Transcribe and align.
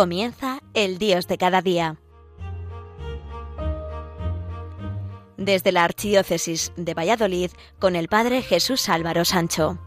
Comienza 0.00 0.60
el 0.72 0.96
Dios 0.96 1.28
de 1.28 1.36
cada 1.36 1.60
día. 1.60 2.00
Desde 5.36 5.72
la 5.72 5.84
Archidiócesis 5.84 6.72
de 6.76 6.94
Valladolid 6.94 7.50
con 7.78 7.96
el 7.96 8.08
Padre 8.08 8.40
Jesús 8.40 8.88
Álvaro 8.88 9.26
Sancho. 9.26 9.78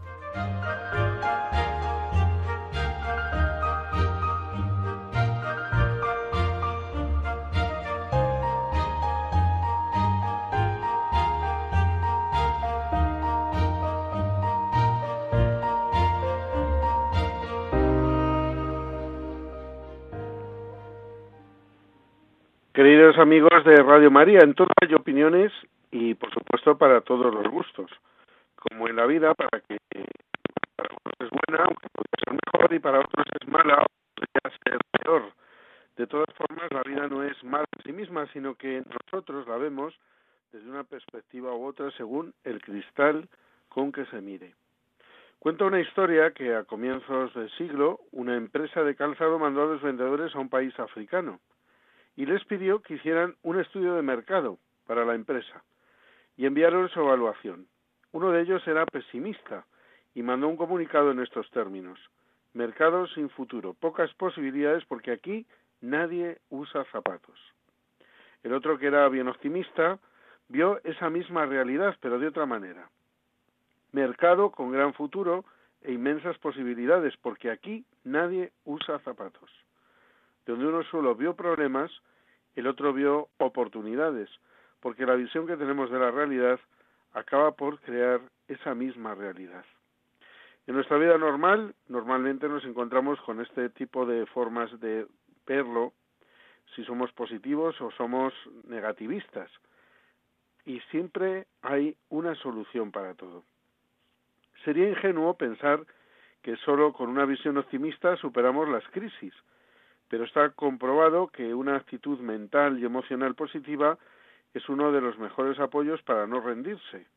Queridos 22.74 23.16
amigos 23.18 23.64
de 23.64 23.76
Radio 23.76 24.10
María, 24.10 24.40
en 24.42 24.52
todo 24.52 24.66
hay 24.82 24.92
opiniones 24.94 25.52
y 25.92 26.14
por 26.14 26.34
supuesto 26.34 26.76
para 26.76 27.02
todos 27.02 27.32
los 27.32 27.46
gustos. 27.46 27.88
Como 28.56 28.88
en 28.88 28.96
la 28.96 29.06
vida, 29.06 29.32
para 29.32 29.60
que 29.60 29.78
para 30.74 30.88
unos 30.90 31.14
es 31.20 31.30
buena, 31.30 31.64
aunque 31.66 31.86
puede 31.92 32.08
ser 32.18 32.32
mejor, 32.32 32.74
y 32.74 32.78
para 32.80 32.98
otros 32.98 33.26
es 33.40 33.46
mala, 33.46 33.86
podría 34.16 34.58
ser 34.64 34.78
peor. 34.90 35.22
De 35.96 36.08
todas 36.08 36.26
formas, 36.34 36.68
la 36.72 36.82
vida 36.82 37.06
no 37.06 37.22
es 37.22 37.44
mala 37.44 37.64
en 37.78 37.84
sí 37.84 37.92
misma, 37.92 38.26
sino 38.32 38.56
que 38.56 38.82
nosotros 38.90 39.46
la 39.46 39.56
vemos 39.56 39.94
desde 40.50 40.68
una 40.68 40.82
perspectiva 40.82 41.54
u 41.54 41.66
otra 41.66 41.92
según 41.92 42.34
el 42.42 42.60
cristal 42.60 43.28
con 43.68 43.92
que 43.92 44.04
se 44.06 44.20
mire. 44.20 44.52
Cuenta 45.38 45.64
una 45.64 45.78
historia 45.78 46.32
que 46.32 46.56
a 46.56 46.64
comienzos 46.64 47.34
del 47.34 47.52
siglo 47.52 48.00
una 48.10 48.36
empresa 48.36 48.82
de 48.82 48.96
calzado 48.96 49.38
mandó 49.38 49.62
a 49.62 49.66
los 49.66 49.82
vendedores 49.82 50.34
a 50.34 50.40
un 50.40 50.48
país 50.48 50.76
africano 50.80 51.38
y 52.16 52.26
les 52.26 52.44
pidió 52.44 52.80
que 52.80 52.94
hicieran 52.94 53.34
un 53.42 53.58
estudio 53.58 53.94
de 53.94 54.02
mercado 54.02 54.58
para 54.86 55.04
la 55.04 55.14
empresa 55.14 55.64
y 56.36 56.46
enviaron 56.46 56.88
su 56.88 57.00
evaluación. 57.00 57.66
Uno 58.12 58.30
de 58.30 58.42
ellos 58.42 58.66
era 58.66 58.86
pesimista 58.86 59.66
y 60.14 60.22
mandó 60.22 60.48
un 60.48 60.56
comunicado 60.56 61.10
en 61.10 61.20
estos 61.20 61.50
términos. 61.50 61.98
Mercado 62.52 63.06
sin 63.08 63.30
futuro, 63.30 63.74
pocas 63.74 64.12
posibilidades 64.14 64.84
porque 64.84 65.10
aquí 65.10 65.46
nadie 65.80 66.38
usa 66.50 66.84
zapatos. 66.92 67.38
El 68.42 68.52
otro 68.52 68.78
que 68.78 68.86
era 68.86 69.08
bien 69.08 69.26
optimista 69.28 69.98
vio 70.48 70.80
esa 70.84 71.10
misma 71.10 71.46
realidad, 71.46 71.96
pero 72.00 72.18
de 72.18 72.28
otra 72.28 72.46
manera. 72.46 72.88
Mercado 73.92 74.50
con 74.50 74.70
gran 74.70 74.92
futuro 74.94 75.44
e 75.82 75.92
inmensas 75.92 76.38
posibilidades, 76.38 77.16
porque 77.16 77.50
aquí 77.50 77.84
nadie 78.04 78.52
usa 78.64 78.98
zapatos 79.00 79.63
donde 80.46 80.66
uno 80.66 80.82
solo 80.84 81.14
vio 81.14 81.34
problemas, 81.34 81.90
el 82.54 82.66
otro 82.66 82.92
vio 82.92 83.28
oportunidades, 83.38 84.28
porque 84.80 85.06
la 85.06 85.14
visión 85.14 85.46
que 85.46 85.56
tenemos 85.56 85.90
de 85.90 85.98
la 85.98 86.10
realidad 86.10 86.60
acaba 87.12 87.52
por 87.52 87.80
crear 87.80 88.20
esa 88.48 88.74
misma 88.74 89.14
realidad. 89.14 89.64
En 90.66 90.74
nuestra 90.74 90.96
vida 90.96 91.18
normal, 91.18 91.74
normalmente 91.88 92.48
nos 92.48 92.64
encontramos 92.64 93.20
con 93.20 93.40
este 93.40 93.68
tipo 93.70 94.06
de 94.06 94.26
formas 94.26 94.78
de 94.80 95.06
verlo, 95.46 95.92
si 96.74 96.84
somos 96.84 97.12
positivos 97.12 97.78
o 97.80 97.90
somos 97.92 98.32
negativistas. 98.66 99.50
Y 100.64 100.80
siempre 100.90 101.46
hay 101.60 101.96
una 102.08 102.34
solución 102.36 102.90
para 102.90 103.14
todo. 103.14 103.44
Sería 104.64 104.88
ingenuo 104.88 105.34
pensar 105.34 105.84
que 106.42 106.56
solo 106.56 106.92
con 106.94 107.10
una 107.10 107.26
visión 107.26 107.58
optimista 107.58 108.16
superamos 108.16 108.68
las 108.68 108.86
crisis, 108.88 109.34
pero 110.14 110.26
está 110.26 110.48
comprobado 110.50 111.26
que 111.26 111.52
una 111.52 111.74
actitud 111.74 112.20
mental 112.20 112.78
y 112.78 112.84
emocional 112.84 113.34
positiva 113.34 113.98
es 114.54 114.68
uno 114.68 114.92
de 114.92 115.00
los 115.00 115.18
mejores 115.18 115.58
apoyos 115.58 116.00
para 116.02 116.28
no 116.28 116.40
rendirse, 116.40 117.08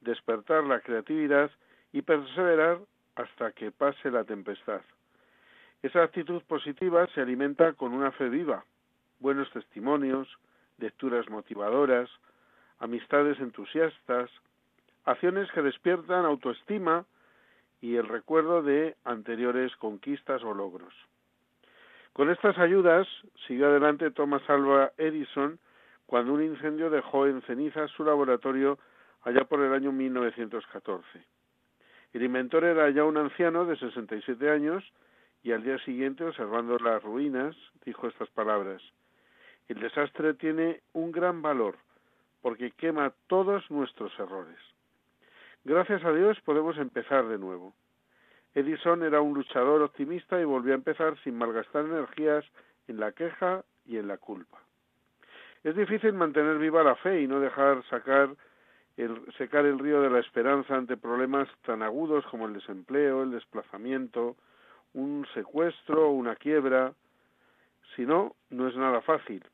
despertar 0.00 0.64
la 0.64 0.80
creatividad 0.80 1.52
y 1.92 2.02
perseverar 2.02 2.80
hasta 3.14 3.52
que 3.52 3.70
pase 3.70 4.10
la 4.10 4.24
tempestad. 4.24 4.80
Esa 5.80 6.02
actitud 6.02 6.42
positiva 6.42 7.06
se 7.14 7.20
alimenta 7.20 7.74
con 7.74 7.92
una 7.92 8.10
fe 8.10 8.28
viva, 8.28 8.64
buenos 9.20 9.48
testimonios, 9.52 10.26
lecturas 10.78 11.30
motivadoras, 11.30 12.10
amistades 12.80 13.38
entusiastas, 13.38 14.28
acciones 15.04 15.48
que 15.52 15.62
despiertan 15.62 16.24
autoestima 16.24 17.04
y 17.80 17.94
el 17.94 18.08
recuerdo 18.08 18.60
de 18.60 18.96
anteriores 19.04 19.76
conquistas 19.76 20.42
o 20.42 20.52
logros. 20.52 20.92
Con 22.12 22.30
estas 22.30 22.58
ayudas 22.58 23.06
siguió 23.46 23.68
adelante 23.68 24.10
Thomas 24.10 24.42
Alva 24.48 24.92
Edison 24.98 25.58
cuando 26.06 26.32
un 26.32 26.42
incendio 26.42 26.90
dejó 26.90 27.26
en 27.26 27.40
cenizas 27.42 27.90
su 27.92 28.04
laboratorio 28.04 28.78
allá 29.22 29.44
por 29.44 29.60
el 29.60 29.72
año 29.72 29.92
1914. 29.92 31.06
El 32.12 32.22
inventor 32.22 32.64
era 32.64 32.90
ya 32.90 33.04
un 33.04 33.16
anciano 33.16 33.64
de 33.64 33.76
67 33.76 34.50
años 34.50 34.82
y 35.42 35.52
al 35.52 35.62
día 35.62 35.78
siguiente, 35.84 36.24
observando 36.24 36.78
las 36.78 37.02
ruinas, 37.02 37.56
dijo 37.84 38.08
estas 38.08 38.28
palabras. 38.30 38.82
El 39.68 39.78
desastre 39.78 40.34
tiene 40.34 40.80
un 40.92 41.12
gran 41.12 41.42
valor 41.42 41.76
porque 42.42 42.72
quema 42.72 43.12
todos 43.28 43.70
nuestros 43.70 44.12
errores. 44.18 44.58
Gracias 45.64 46.04
a 46.04 46.12
Dios 46.12 46.40
podemos 46.40 46.76
empezar 46.78 47.28
de 47.28 47.38
nuevo. 47.38 47.74
Edison 48.54 49.02
era 49.02 49.20
un 49.20 49.34
luchador 49.34 49.82
optimista 49.82 50.40
y 50.40 50.44
volvió 50.44 50.72
a 50.72 50.76
empezar 50.76 51.16
sin 51.22 51.38
malgastar 51.38 51.84
energías 51.84 52.44
en 52.88 52.98
la 52.98 53.12
queja 53.12 53.64
y 53.86 53.96
en 53.98 54.08
la 54.08 54.18
culpa. 54.18 54.58
Es 55.62 55.76
difícil 55.76 56.14
mantener 56.14 56.58
viva 56.58 56.82
la 56.82 56.96
fe 56.96 57.20
y 57.20 57.26
no 57.26 57.38
dejar 57.38 57.84
sacar 57.88 58.30
el, 58.96 59.20
secar 59.36 59.66
el 59.66 59.78
río 59.78 60.00
de 60.00 60.10
la 60.10 60.18
esperanza 60.18 60.74
ante 60.74 60.96
problemas 60.96 61.48
tan 61.62 61.82
agudos 61.82 62.24
como 62.26 62.46
el 62.46 62.54
desempleo, 62.54 63.22
el 63.22 63.30
desplazamiento, 63.30 64.36
un 64.94 65.26
secuestro, 65.34 66.10
una 66.10 66.34
quiebra. 66.36 66.94
Si 67.94 68.06
no, 68.06 68.34
no 68.50 68.68
es 68.68 68.76
nada 68.76 69.00
fácil, 69.02 69.44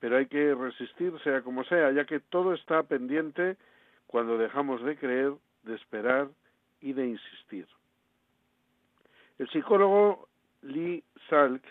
pero 0.00 0.16
hay 0.16 0.26
que 0.26 0.54
resistir 0.54 1.18
sea 1.22 1.42
como 1.42 1.64
sea, 1.64 1.92
ya 1.92 2.04
que 2.04 2.20
todo 2.20 2.52
está 2.52 2.82
pendiente 2.82 3.56
cuando 4.06 4.36
dejamos 4.36 4.82
de 4.82 4.96
creer, 4.96 5.32
de 5.62 5.74
esperar 5.74 6.28
y 6.80 6.92
de 6.92 7.06
insistir. 7.06 7.66
El 9.36 9.48
psicólogo 9.48 10.28
Lee 10.62 11.02
Salk 11.28 11.62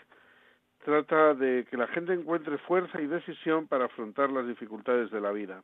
trata 0.84 1.32
de 1.32 1.64
que 1.64 1.78
la 1.78 1.86
gente 1.88 2.12
encuentre 2.12 2.58
fuerza 2.58 3.00
y 3.00 3.06
decisión 3.06 3.66
para 3.68 3.86
afrontar 3.86 4.30
las 4.30 4.46
dificultades 4.46 5.10
de 5.10 5.20
la 5.20 5.32
vida. 5.32 5.62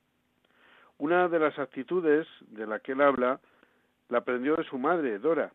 Una 0.97 1.29
de 1.29 1.39
las 1.39 1.59
actitudes 1.59 2.27
de 2.49 2.67
la 2.67 2.81
que 2.81 2.93
él 2.93 3.03
habla 3.03 3.41
la 4.09 4.19
aprendió 4.19 4.57
de 4.57 4.65
su 4.65 4.79
madre, 4.79 5.19
Dora. 5.19 5.53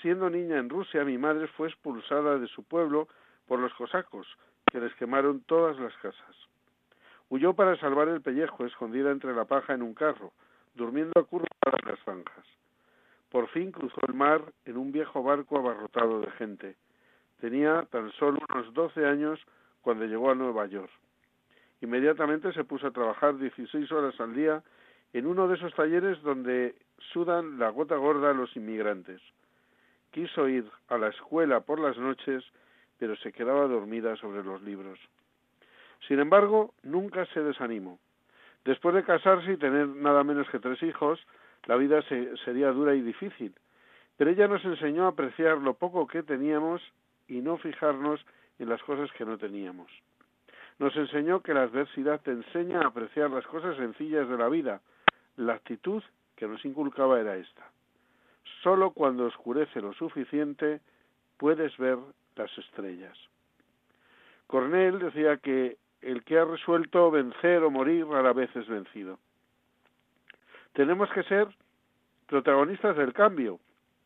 Siendo 0.00 0.30
niña 0.30 0.58
en 0.58 0.70
Rusia, 0.70 1.04
mi 1.04 1.18
madre 1.18 1.46
fue 1.48 1.68
expulsada 1.68 2.38
de 2.38 2.48
su 2.48 2.64
pueblo 2.64 3.06
por 3.46 3.60
los 3.60 3.72
cosacos, 3.74 4.26
que 4.70 4.80
les 4.80 4.94
quemaron 4.94 5.42
todas 5.42 5.78
las 5.78 5.94
casas. 5.98 6.36
Huyó 7.28 7.54
para 7.54 7.76
salvar 7.76 8.08
el 8.08 8.22
pellejo, 8.22 8.64
escondida 8.64 9.10
entre 9.10 9.34
la 9.34 9.44
paja 9.44 9.74
en 9.74 9.82
un 9.82 9.92
carro, 9.92 10.32
durmiendo 10.74 11.20
acurrucada 11.20 11.76
en 11.82 11.88
las 11.90 12.00
zanjas. 12.00 12.61
Por 13.32 13.48
fin 13.48 13.72
cruzó 13.72 13.98
el 14.06 14.12
mar 14.12 14.44
en 14.66 14.76
un 14.76 14.92
viejo 14.92 15.22
barco 15.22 15.56
abarrotado 15.56 16.20
de 16.20 16.30
gente. 16.32 16.76
Tenía 17.40 17.86
tan 17.90 18.12
solo 18.12 18.38
unos 18.46 18.74
doce 18.74 19.06
años 19.06 19.40
cuando 19.80 20.04
llegó 20.04 20.30
a 20.30 20.34
Nueva 20.34 20.66
York. 20.66 20.90
Inmediatamente 21.80 22.52
se 22.52 22.64
puso 22.64 22.88
a 22.88 22.90
trabajar 22.90 23.38
dieciséis 23.38 23.90
horas 23.90 24.20
al 24.20 24.34
día 24.34 24.62
en 25.14 25.26
uno 25.26 25.48
de 25.48 25.54
esos 25.54 25.74
talleres 25.74 26.20
donde 26.20 26.74
sudan 27.14 27.58
la 27.58 27.70
gota 27.70 27.96
gorda 27.96 28.32
a 28.32 28.34
los 28.34 28.54
inmigrantes. 28.54 29.22
Quiso 30.10 30.46
ir 30.46 30.70
a 30.88 30.98
la 30.98 31.08
escuela 31.08 31.60
por 31.60 31.80
las 31.80 31.96
noches, 31.96 32.44
pero 32.98 33.16
se 33.16 33.32
quedaba 33.32 33.66
dormida 33.66 34.14
sobre 34.16 34.44
los 34.44 34.60
libros. 34.60 34.98
Sin 36.06 36.18
embargo, 36.18 36.74
nunca 36.82 37.24
se 37.32 37.40
desanimó. 37.42 37.98
Después 38.66 38.94
de 38.94 39.04
casarse 39.04 39.52
y 39.52 39.56
tener 39.56 39.88
nada 39.88 40.22
menos 40.22 40.46
que 40.50 40.58
tres 40.58 40.82
hijos, 40.82 41.18
la 41.66 41.76
vida 41.76 42.02
sería 42.44 42.72
dura 42.72 42.94
y 42.94 43.02
difícil. 43.02 43.54
Pero 44.16 44.30
ella 44.30 44.48
nos 44.48 44.64
enseñó 44.64 45.06
a 45.06 45.08
apreciar 45.08 45.58
lo 45.58 45.74
poco 45.74 46.06
que 46.06 46.22
teníamos 46.22 46.82
y 47.28 47.40
no 47.40 47.56
fijarnos 47.58 48.24
en 48.58 48.68
las 48.68 48.82
cosas 48.82 49.10
que 49.12 49.24
no 49.24 49.38
teníamos. 49.38 49.90
Nos 50.78 50.94
enseñó 50.96 51.40
que 51.40 51.54
la 51.54 51.62
adversidad 51.62 52.20
te 52.20 52.32
enseña 52.32 52.80
a 52.80 52.88
apreciar 52.88 53.30
las 53.30 53.46
cosas 53.46 53.76
sencillas 53.76 54.28
de 54.28 54.36
la 54.36 54.48
vida. 54.48 54.80
La 55.36 55.54
actitud 55.54 56.02
que 56.36 56.46
nos 56.46 56.64
inculcaba 56.64 57.20
era 57.20 57.36
esta. 57.36 57.70
Solo 58.62 58.90
cuando 58.90 59.26
oscurece 59.26 59.80
lo 59.80 59.92
suficiente 59.92 60.80
puedes 61.36 61.76
ver 61.78 61.98
las 62.36 62.56
estrellas. 62.58 63.16
Cornell 64.46 64.98
decía 64.98 65.38
que 65.38 65.76
el 66.00 66.24
que 66.24 66.38
ha 66.38 66.44
resuelto 66.44 67.10
vencer 67.10 67.62
o 67.62 67.70
morir 67.70 68.06
rara 68.06 68.32
vez 68.32 68.54
es 68.56 68.68
vencido. 68.68 69.18
Tenemos 70.72 71.10
que 71.10 71.22
ser 71.24 71.48
protagonistas 72.26 72.96
del 72.96 73.12
cambio 73.12 73.60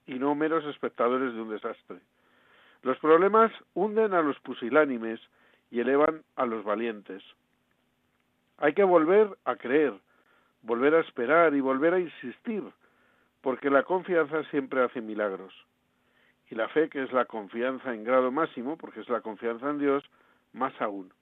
y 0.06 0.14
no 0.14 0.34
meros 0.34 0.64
espectadores 0.64 1.32
de 1.32 1.40
un 1.40 1.50
desastre. 1.50 1.98
Los 2.82 2.98
problemas 2.98 3.52
hunden 3.74 4.14
a 4.14 4.22
los 4.22 4.38
pusilánimes 4.40 5.20
y 5.70 5.80
elevan 5.80 6.22
a 6.36 6.46
los 6.46 6.64
valientes. 6.64 7.22
Hay 8.58 8.74
que 8.74 8.84
volver 8.84 9.36
a 9.44 9.56
creer, 9.56 9.94
volver 10.62 10.94
a 10.94 11.00
esperar 11.00 11.54
y 11.54 11.60
volver 11.60 11.94
a 11.94 12.00
insistir, 12.00 12.62
porque 13.42 13.70
la 13.70 13.82
confianza 13.82 14.42
siempre 14.50 14.82
hace 14.82 15.00
milagros. 15.00 15.54
Y 16.50 16.54
la 16.54 16.68
fe, 16.68 16.88
que 16.88 17.02
es 17.02 17.12
la 17.12 17.24
confianza 17.24 17.92
en 17.92 18.04
grado 18.04 18.30
máximo, 18.30 18.76
porque 18.76 19.00
es 19.00 19.08
la 19.08 19.20
confianza 19.20 19.70
en 19.70 19.78
Dios, 19.78 20.04
más 20.52 20.72
aún. 20.80 21.12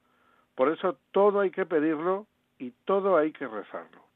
Por 0.55 0.71
eso 0.71 0.99
todo 1.13 1.41
hay 1.41 1.51
que 1.51 1.67
pedirlo 1.67 2.27
y 2.59 2.71
todo 2.85 3.17
hay 3.17 3.33
que 3.33 3.47
rezarlo. 3.47 4.14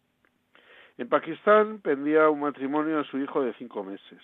En 0.99 1.09
Pakistán 1.09 1.79
pendía 1.79 2.29
un 2.29 2.41
matrimonio 2.41 2.99
a 2.99 3.05
su 3.05 3.19
hijo 3.19 3.41
de 3.41 3.55
cinco 3.55 3.85
meses. 3.85 4.21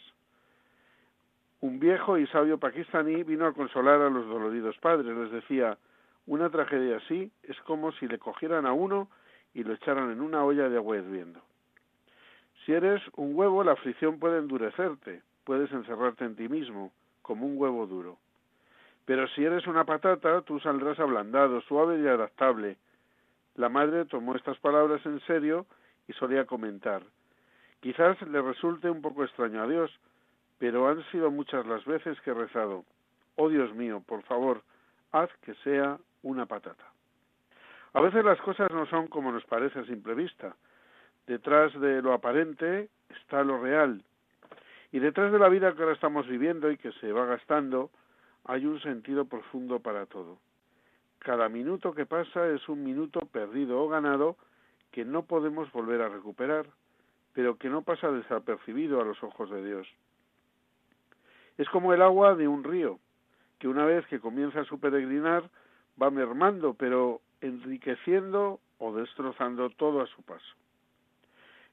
Un 1.60 1.78
viejo 1.78 2.18
y 2.18 2.26
sabio 2.26 2.58
pakistaní 2.58 3.22
vino 3.22 3.46
a 3.46 3.52
consolar 3.52 4.00
a 4.00 4.10
los 4.10 4.26
doloridos 4.26 4.76
padres. 4.78 5.16
Les 5.16 5.30
decía, 5.30 5.78
una 6.26 6.50
tragedia 6.50 6.96
así 6.96 7.30
es 7.44 7.56
como 7.60 7.92
si 7.92 8.08
le 8.08 8.18
cogieran 8.18 8.66
a 8.66 8.72
uno 8.72 9.08
y 9.54 9.62
lo 9.62 9.72
echaran 9.72 10.10
en 10.10 10.20
una 10.20 10.44
olla 10.44 10.68
de 10.68 10.76
agua 10.76 10.96
hirviendo. 10.96 11.40
Si 12.66 12.72
eres 12.72 13.00
un 13.14 13.36
huevo, 13.36 13.62
la 13.62 13.72
aflicción 13.72 14.18
puede 14.18 14.38
endurecerte, 14.38 15.22
puedes 15.44 15.70
encerrarte 15.70 16.24
en 16.24 16.34
ti 16.34 16.48
mismo, 16.48 16.92
como 17.22 17.46
un 17.46 17.56
huevo 17.56 17.86
duro. 17.86 18.18
Pero 19.04 19.28
si 19.28 19.44
eres 19.44 19.64
una 19.68 19.84
patata, 19.84 20.42
tú 20.42 20.58
saldrás 20.58 20.98
ablandado, 20.98 21.60
suave 21.60 22.00
y 22.00 22.08
adaptable. 22.08 22.78
La 23.54 23.68
madre 23.68 24.06
tomó 24.06 24.34
estas 24.34 24.58
palabras 24.58 25.06
en 25.06 25.20
serio 25.20 25.66
y 26.08 26.12
solía 26.14 26.46
comentar. 26.46 27.02
Quizás 27.80 28.20
le 28.22 28.40
resulte 28.40 28.88
un 28.88 29.02
poco 29.02 29.24
extraño 29.24 29.62
a 29.62 29.68
Dios, 29.68 29.90
pero 30.58 30.88
han 30.88 31.04
sido 31.10 31.30
muchas 31.30 31.66
las 31.66 31.84
veces 31.84 32.20
que 32.22 32.30
he 32.30 32.34
rezado. 32.34 32.84
Oh 33.36 33.48
Dios 33.48 33.74
mío, 33.74 34.02
por 34.06 34.22
favor, 34.22 34.62
haz 35.12 35.30
que 35.42 35.54
sea 35.56 35.98
una 36.22 36.46
patata. 36.46 36.84
A 37.92 38.00
veces 38.00 38.24
las 38.24 38.40
cosas 38.40 38.70
no 38.72 38.86
son 38.86 39.06
como 39.08 39.30
nos 39.30 39.44
parece 39.44 39.80
a 39.80 39.84
simple 39.84 40.14
vista. 40.14 40.56
Detrás 41.26 41.78
de 41.80 42.02
lo 42.02 42.12
aparente 42.12 42.88
está 43.08 43.44
lo 43.44 43.60
real. 43.60 44.02
Y 44.90 44.98
detrás 44.98 45.32
de 45.32 45.38
la 45.38 45.48
vida 45.48 45.74
que 45.74 45.82
ahora 45.82 45.94
estamos 45.94 46.26
viviendo 46.26 46.70
y 46.70 46.76
que 46.76 46.92
se 46.92 47.12
va 47.12 47.26
gastando, 47.26 47.90
hay 48.44 48.66
un 48.66 48.80
sentido 48.80 49.24
profundo 49.24 49.80
para 49.80 50.06
todo. 50.06 50.38
Cada 51.18 51.48
minuto 51.48 51.94
que 51.94 52.06
pasa 52.06 52.48
es 52.48 52.68
un 52.68 52.84
minuto 52.84 53.20
perdido 53.20 53.82
o 53.82 53.88
ganado 53.88 54.36
que 54.94 55.04
no 55.04 55.24
podemos 55.24 55.72
volver 55.72 56.00
a 56.02 56.08
recuperar, 56.08 56.66
pero 57.32 57.58
que 57.58 57.68
no 57.68 57.82
pasa 57.82 58.12
desapercibido 58.12 59.00
a 59.00 59.04
los 59.04 59.20
ojos 59.24 59.50
de 59.50 59.66
Dios. 59.66 59.88
Es 61.58 61.68
como 61.70 61.92
el 61.92 62.00
agua 62.00 62.36
de 62.36 62.46
un 62.46 62.62
río, 62.62 63.00
que 63.58 63.66
una 63.66 63.84
vez 63.86 64.06
que 64.06 64.20
comienza 64.20 64.62
su 64.62 64.78
peregrinar 64.78 65.50
va 66.00 66.10
mermando, 66.10 66.74
pero 66.74 67.20
enriqueciendo 67.40 68.60
o 68.78 68.94
destrozando 68.94 69.68
todo 69.70 70.00
a 70.00 70.06
su 70.06 70.22
paso. 70.22 70.54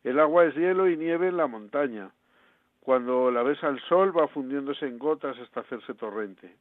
El 0.03 0.19
agua 0.19 0.45
es 0.45 0.55
hielo 0.55 0.89
y 0.89 0.97
nieve 0.97 1.27
en 1.27 1.37
la 1.37 1.45
montaña. 1.45 2.09
Cuando 2.79 3.29
la 3.29 3.43
ves 3.43 3.63
al 3.63 3.79
sol 3.81 4.17
va 4.17 4.29
fundiéndose 4.29 4.87
en 4.87 4.97
gotas 4.97 5.37
hasta 5.37 5.59
hacerse 5.59 5.93
torrente. 5.93 6.55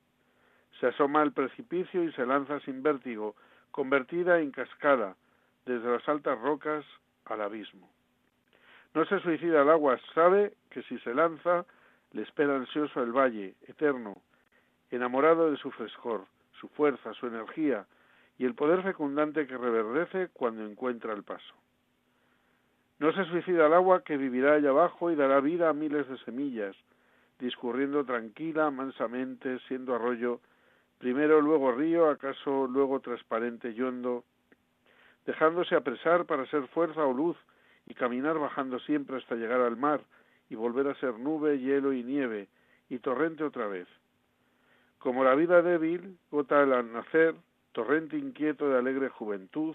Se 0.79 0.89
asoma 0.89 1.23
al 1.23 1.33
precipicio 1.33 2.05
y 2.05 2.13
se 2.13 2.27
lanza 2.27 2.61
sin 2.61 2.83
vértigo, 2.83 3.35
convertida 3.71 4.41
en 4.41 4.51
cascada, 4.51 5.17
desde 5.67 5.91
las 5.91 6.09
altas 6.09 6.39
rocas 6.41 6.85
al 7.25 7.43
abismo. 7.43 7.91
No 8.95 9.05
se 9.05 9.21
suicida 9.21 9.63
el 9.63 9.71
agua, 9.71 9.99
sabe 10.15 10.55
que 10.71 10.83
si 10.83 10.99
se 11.01 11.15
lanza 11.15 11.65
le 12.13 12.23
espera 12.23 12.57
ansioso 12.57 13.03
el 13.03 13.13
valle, 13.13 13.55
eterno, 13.69 14.17
enamorado 14.91 15.51
de 15.51 15.57
su 15.57 15.71
frescor, 15.71 16.27
su 16.61 16.69
fuerza, 16.69 17.15
su 17.15 17.27
energía 17.27 17.87
y 18.37 18.45
el 18.45 18.55
poder 18.55 18.83
fecundante 18.83 19.47
que 19.47 19.57
reverdece 19.57 20.29
cuando 20.33 20.65
encuentra 20.65 21.13
el 21.13 21.23
paso. 21.23 21.55
No 22.99 23.13
se 23.13 23.25
suicida 23.27 23.67
el 23.67 23.73
agua 23.73 24.03
que 24.03 24.17
vivirá 24.17 24.55
allá 24.55 24.71
abajo 24.71 25.11
y 25.11 25.17
dará 25.17 25.41
vida 25.41 25.71
a 25.71 25.73
miles 25.73 26.09
de 26.09 26.19
semillas, 26.19 26.77
discurriendo 27.39 28.05
tranquila, 28.05 28.71
mansamente, 28.71 29.59
siendo 29.69 29.95
arroyo, 29.95 30.41
primero 30.99 31.41
luego 31.41 31.73
río, 31.73 32.11
acaso 32.11 32.67
luego 32.67 33.01
transparente 33.01 33.71
y 33.71 33.81
hondo, 33.81 34.25
dejándose 35.27 35.75
apresar 35.75 36.27
para 36.27 36.47
ser 36.47 36.67
fuerza 36.69 37.05
o 37.05 37.13
luz 37.13 37.37
y 37.87 37.95
caminar 37.95 38.39
bajando 38.39 38.79
siempre 38.81 39.17
hasta 39.17 39.35
llegar 39.35 39.61
al 39.61 39.77
mar 39.77 40.01
y 40.49 40.55
volver 40.55 40.89
a 40.89 40.95
ser 40.97 41.19
nube, 41.19 41.59
hielo 41.59 41.93
y 41.93 42.03
nieve 42.03 42.49
y 42.89 42.99
torrente 42.99 43.45
otra 43.45 43.67
vez. 43.67 43.87
Como 44.99 45.25
la 45.25 45.35
vida 45.35 45.63
débil, 45.63 46.19
gota 46.31 46.63
al 46.63 46.93
nacer, 46.93 47.35
torrente 47.73 48.19
inquieto 48.19 48.69
de 48.69 48.79
alegre 48.79 49.09
juventud, 49.09 49.75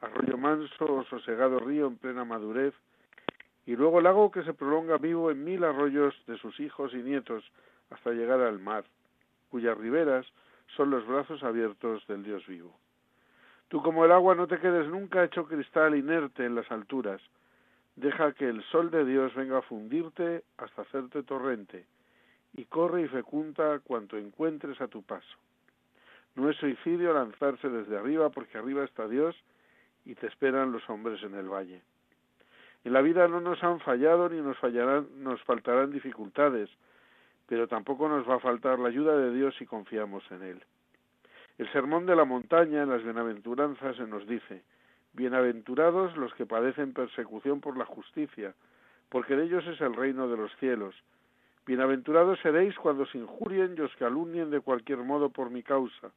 arroyo 0.00 0.36
manso 0.36 0.84
o 0.84 1.04
sosegado 1.04 1.60
río 1.60 1.86
en 1.86 1.96
plena 1.96 2.24
madurez, 2.24 2.74
y 3.66 3.76
luego 3.76 4.00
lago 4.00 4.30
que 4.30 4.42
se 4.42 4.54
prolonga 4.54 4.98
vivo 4.98 5.30
en 5.30 5.44
mil 5.44 5.64
arroyos 5.64 6.14
de 6.26 6.36
sus 6.38 6.58
hijos 6.60 6.92
y 6.92 6.98
nietos 6.98 7.44
hasta 7.90 8.10
llegar 8.10 8.40
al 8.40 8.58
mar, 8.58 8.84
cuyas 9.48 9.78
riberas 9.78 10.26
son 10.76 10.90
los 10.90 11.06
brazos 11.06 11.42
abiertos 11.42 12.06
del 12.06 12.24
Dios 12.24 12.46
vivo. 12.46 12.76
Tú 13.70 13.80
como 13.80 14.04
el 14.04 14.10
agua 14.10 14.34
no 14.34 14.48
te 14.48 14.58
quedes 14.58 14.88
nunca 14.88 15.22
hecho 15.22 15.46
cristal 15.46 15.94
inerte 15.94 16.44
en 16.44 16.56
las 16.56 16.68
alturas, 16.72 17.22
deja 17.94 18.32
que 18.32 18.48
el 18.48 18.64
sol 18.64 18.90
de 18.90 19.04
Dios 19.04 19.32
venga 19.36 19.58
a 19.58 19.62
fundirte 19.62 20.42
hasta 20.58 20.82
hacerte 20.82 21.22
torrente, 21.22 21.86
y 22.52 22.64
corre 22.64 23.02
y 23.02 23.06
fecunda 23.06 23.78
cuanto 23.78 24.16
encuentres 24.16 24.80
a 24.80 24.88
tu 24.88 25.04
paso. 25.04 25.38
No 26.34 26.50
es 26.50 26.56
suicidio 26.56 27.14
lanzarse 27.14 27.68
desde 27.68 27.96
arriba 27.96 28.30
porque 28.30 28.58
arriba 28.58 28.82
está 28.82 29.06
Dios 29.06 29.36
y 30.04 30.16
te 30.16 30.26
esperan 30.26 30.72
los 30.72 30.90
hombres 30.90 31.22
en 31.22 31.36
el 31.36 31.48
valle. 31.48 31.80
En 32.82 32.92
la 32.92 33.02
vida 33.02 33.28
no 33.28 33.40
nos 33.40 33.62
han 33.62 33.78
fallado 33.78 34.28
ni 34.28 34.40
nos 34.40 34.58
fallarán, 34.58 35.06
nos 35.22 35.40
faltarán 35.44 35.92
dificultades, 35.92 36.68
pero 37.46 37.68
tampoco 37.68 38.08
nos 38.08 38.28
va 38.28 38.34
a 38.34 38.40
faltar 38.40 38.80
la 38.80 38.88
ayuda 38.88 39.16
de 39.16 39.32
Dios 39.32 39.54
si 39.60 39.64
confiamos 39.64 40.28
en 40.32 40.42
Él. 40.42 40.62
El 41.60 41.70
sermón 41.72 42.06
de 42.06 42.16
la 42.16 42.24
montaña 42.24 42.82
en 42.82 42.88
las 42.88 43.04
bienaventuranzas 43.04 43.94
se 43.96 44.06
nos 44.06 44.26
dice, 44.26 44.64
Bienaventurados 45.12 46.16
los 46.16 46.32
que 46.32 46.46
padecen 46.46 46.94
persecución 46.94 47.60
por 47.60 47.76
la 47.76 47.84
justicia, 47.84 48.54
porque 49.10 49.36
de 49.36 49.44
ellos 49.44 49.66
es 49.66 49.78
el 49.82 49.94
reino 49.94 50.26
de 50.26 50.38
los 50.38 50.50
cielos. 50.56 50.94
Bienaventurados 51.66 52.40
seréis 52.40 52.74
cuando 52.78 53.02
os 53.02 53.14
injurien 53.14 53.74
y 53.76 53.82
os 53.82 53.94
calumnien 53.96 54.48
de 54.48 54.62
cualquier 54.62 55.00
modo 55.00 55.28
por 55.28 55.50
mi 55.50 55.62
causa. 55.62 56.12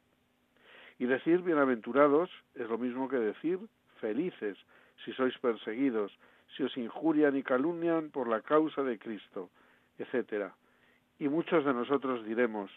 Y 0.97 1.07
decir 1.07 1.41
bienaventurados 1.41 2.29
es 2.55 2.69
lo 2.69 2.77
mismo 2.77 3.09
que 3.09 3.17
decir 3.17 3.59
felices 3.99 4.57
si 5.03 5.11
sois 5.11 5.37
perseguidos, 5.39 6.17
si 6.55 6.63
os 6.63 6.77
injurian 6.77 7.35
y 7.35 7.43
calumnian 7.43 8.11
por 8.11 8.29
la 8.29 8.39
causa 8.39 8.81
de 8.81 8.97
Cristo, 8.97 9.49
etc. 9.97 10.53
Y 11.19 11.27
muchos 11.27 11.65
de 11.65 11.73
nosotros 11.73 12.23
diremos, 12.23 12.71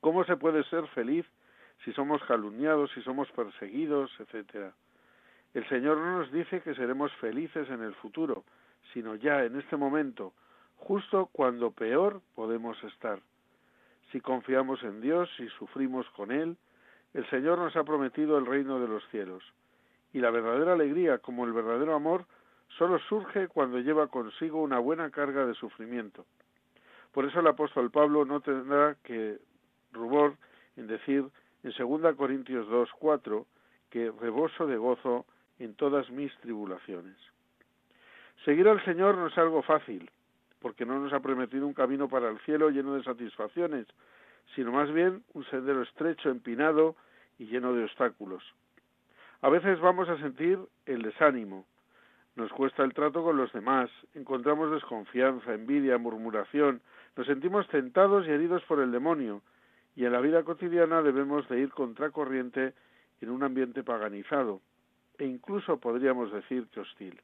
¿cómo 0.00 0.22
se 0.22 0.36
puede 0.36 0.62
ser 0.70 0.86
feliz 0.94 1.26
si 1.84 1.92
somos 1.92 2.22
calumniados, 2.24 2.90
si 2.92 3.02
somos 3.02 3.30
perseguidos, 3.32 4.10
etcétera? 4.18 4.72
El 5.54 5.68
Señor 5.68 5.98
no 5.98 6.18
nos 6.18 6.30
dice 6.30 6.60
que 6.60 6.74
seremos 6.74 7.12
felices 7.14 7.68
en 7.70 7.82
el 7.82 7.94
futuro, 7.94 8.44
sino 8.92 9.16
ya 9.16 9.44
en 9.44 9.58
este 9.58 9.76
momento, 9.76 10.32
justo 10.76 11.28
cuando 11.32 11.72
peor 11.72 12.20
podemos 12.34 12.82
estar. 12.84 13.20
Si 14.12 14.20
confiamos 14.20 14.82
en 14.82 15.00
Dios 15.00 15.28
y 15.38 15.48
sufrimos 15.48 16.08
con 16.10 16.30
Él, 16.30 16.56
el 17.14 17.28
Señor 17.30 17.58
nos 17.58 17.74
ha 17.76 17.84
prometido 17.84 18.38
el 18.38 18.46
reino 18.46 18.80
de 18.80 18.88
los 18.88 19.06
cielos. 19.08 19.42
Y 20.12 20.20
la 20.20 20.30
verdadera 20.30 20.72
alegría, 20.72 21.18
como 21.18 21.44
el 21.44 21.52
verdadero 21.52 21.94
amor, 21.94 22.26
solo 22.78 22.98
surge 23.08 23.48
cuando 23.48 23.78
lleva 23.78 24.08
consigo 24.08 24.62
una 24.62 24.78
buena 24.78 25.10
carga 25.10 25.46
de 25.46 25.54
sufrimiento. 25.54 26.26
Por 27.12 27.24
eso 27.24 27.40
el 27.40 27.46
apóstol 27.48 27.90
Pablo 27.90 28.24
no 28.24 28.40
tendrá 28.40 28.96
que 29.02 29.38
rubor 29.92 30.36
en 30.76 30.86
decir 30.86 31.24
en 31.62 31.72
2 31.76 32.14
Corintios 32.16 32.68
2, 32.68 32.90
4 32.98 33.46
que 33.90 34.12
reboso 34.20 34.66
de 34.66 34.76
gozo 34.76 35.26
en 35.58 35.74
todas 35.74 36.10
mis 36.10 36.34
tribulaciones. 36.38 37.16
Seguir 38.44 38.68
al 38.68 38.82
Señor 38.84 39.16
no 39.16 39.26
es 39.26 39.36
algo 39.36 39.62
fácil, 39.62 40.10
porque 40.60 40.86
no 40.86 40.98
nos 40.98 41.12
ha 41.12 41.20
prometido 41.20 41.66
un 41.66 41.74
camino 41.74 42.08
para 42.08 42.30
el 42.30 42.38
cielo 42.40 42.70
lleno 42.70 42.94
de 42.94 43.02
satisfacciones, 43.02 43.86
sino 44.54 44.72
más 44.72 44.90
bien 44.92 45.22
un 45.34 45.44
sendero 45.46 45.82
estrecho, 45.82 46.30
empinado 46.30 46.96
y 47.38 47.46
lleno 47.46 47.74
de 47.74 47.84
obstáculos. 47.84 48.42
A 49.42 49.48
veces 49.48 49.80
vamos 49.80 50.08
a 50.08 50.18
sentir 50.18 50.58
el 50.86 51.02
desánimo, 51.02 51.66
nos 52.36 52.52
cuesta 52.52 52.84
el 52.84 52.94
trato 52.94 53.22
con 53.22 53.36
los 53.36 53.52
demás, 53.52 53.90
encontramos 54.14 54.70
desconfianza, 54.70 55.52
envidia, 55.52 55.98
murmuración, 55.98 56.80
nos 57.16 57.26
sentimos 57.26 57.68
tentados 57.68 58.26
y 58.26 58.30
heridos 58.30 58.62
por 58.64 58.80
el 58.80 58.92
demonio, 58.92 59.42
y 59.96 60.04
en 60.04 60.12
la 60.12 60.20
vida 60.20 60.42
cotidiana 60.42 61.02
debemos 61.02 61.48
de 61.48 61.60
ir 61.60 61.70
contracorriente 61.70 62.74
en 63.20 63.30
un 63.30 63.42
ambiente 63.42 63.82
paganizado, 63.82 64.60
e 65.18 65.24
incluso 65.24 65.78
podríamos 65.78 66.32
decir 66.32 66.66
que 66.68 66.80
hostil. 66.80 67.20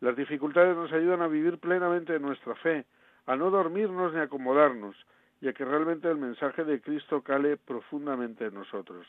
Las 0.00 0.16
dificultades 0.16 0.76
nos 0.76 0.92
ayudan 0.92 1.22
a 1.22 1.28
vivir 1.28 1.58
plenamente 1.58 2.18
nuestra 2.18 2.54
fe, 2.56 2.84
a 3.26 3.36
no 3.36 3.50
dormirnos 3.50 4.12
ni 4.12 4.20
acomodarnos, 4.20 4.96
ya 5.40 5.52
que 5.52 5.64
realmente 5.64 6.08
el 6.08 6.18
mensaje 6.18 6.64
de 6.64 6.80
Cristo 6.80 7.22
cale 7.22 7.56
profundamente 7.56 8.46
en 8.46 8.54
nosotros. 8.54 9.06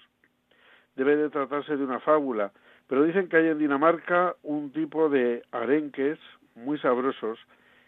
Debe 0.95 1.15
de 1.15 1.29
tratarse 1.29 1.77
de 1.77 1.83
una 1.83 1.99
fábula, 1.99 2.51
pero 2.87 3.03
dicen 3.03 3.27
que 3.27 3.37
hay 3.37 3.47
en 3.47 3.59
Dinamarca 3.59 4.35
un 4.43 4.71
tipo 4.71 5.09
de 5.09 5.43
arenques 5.51 6.19
muy 6.55 6.77
sabrosos 6.79 7.39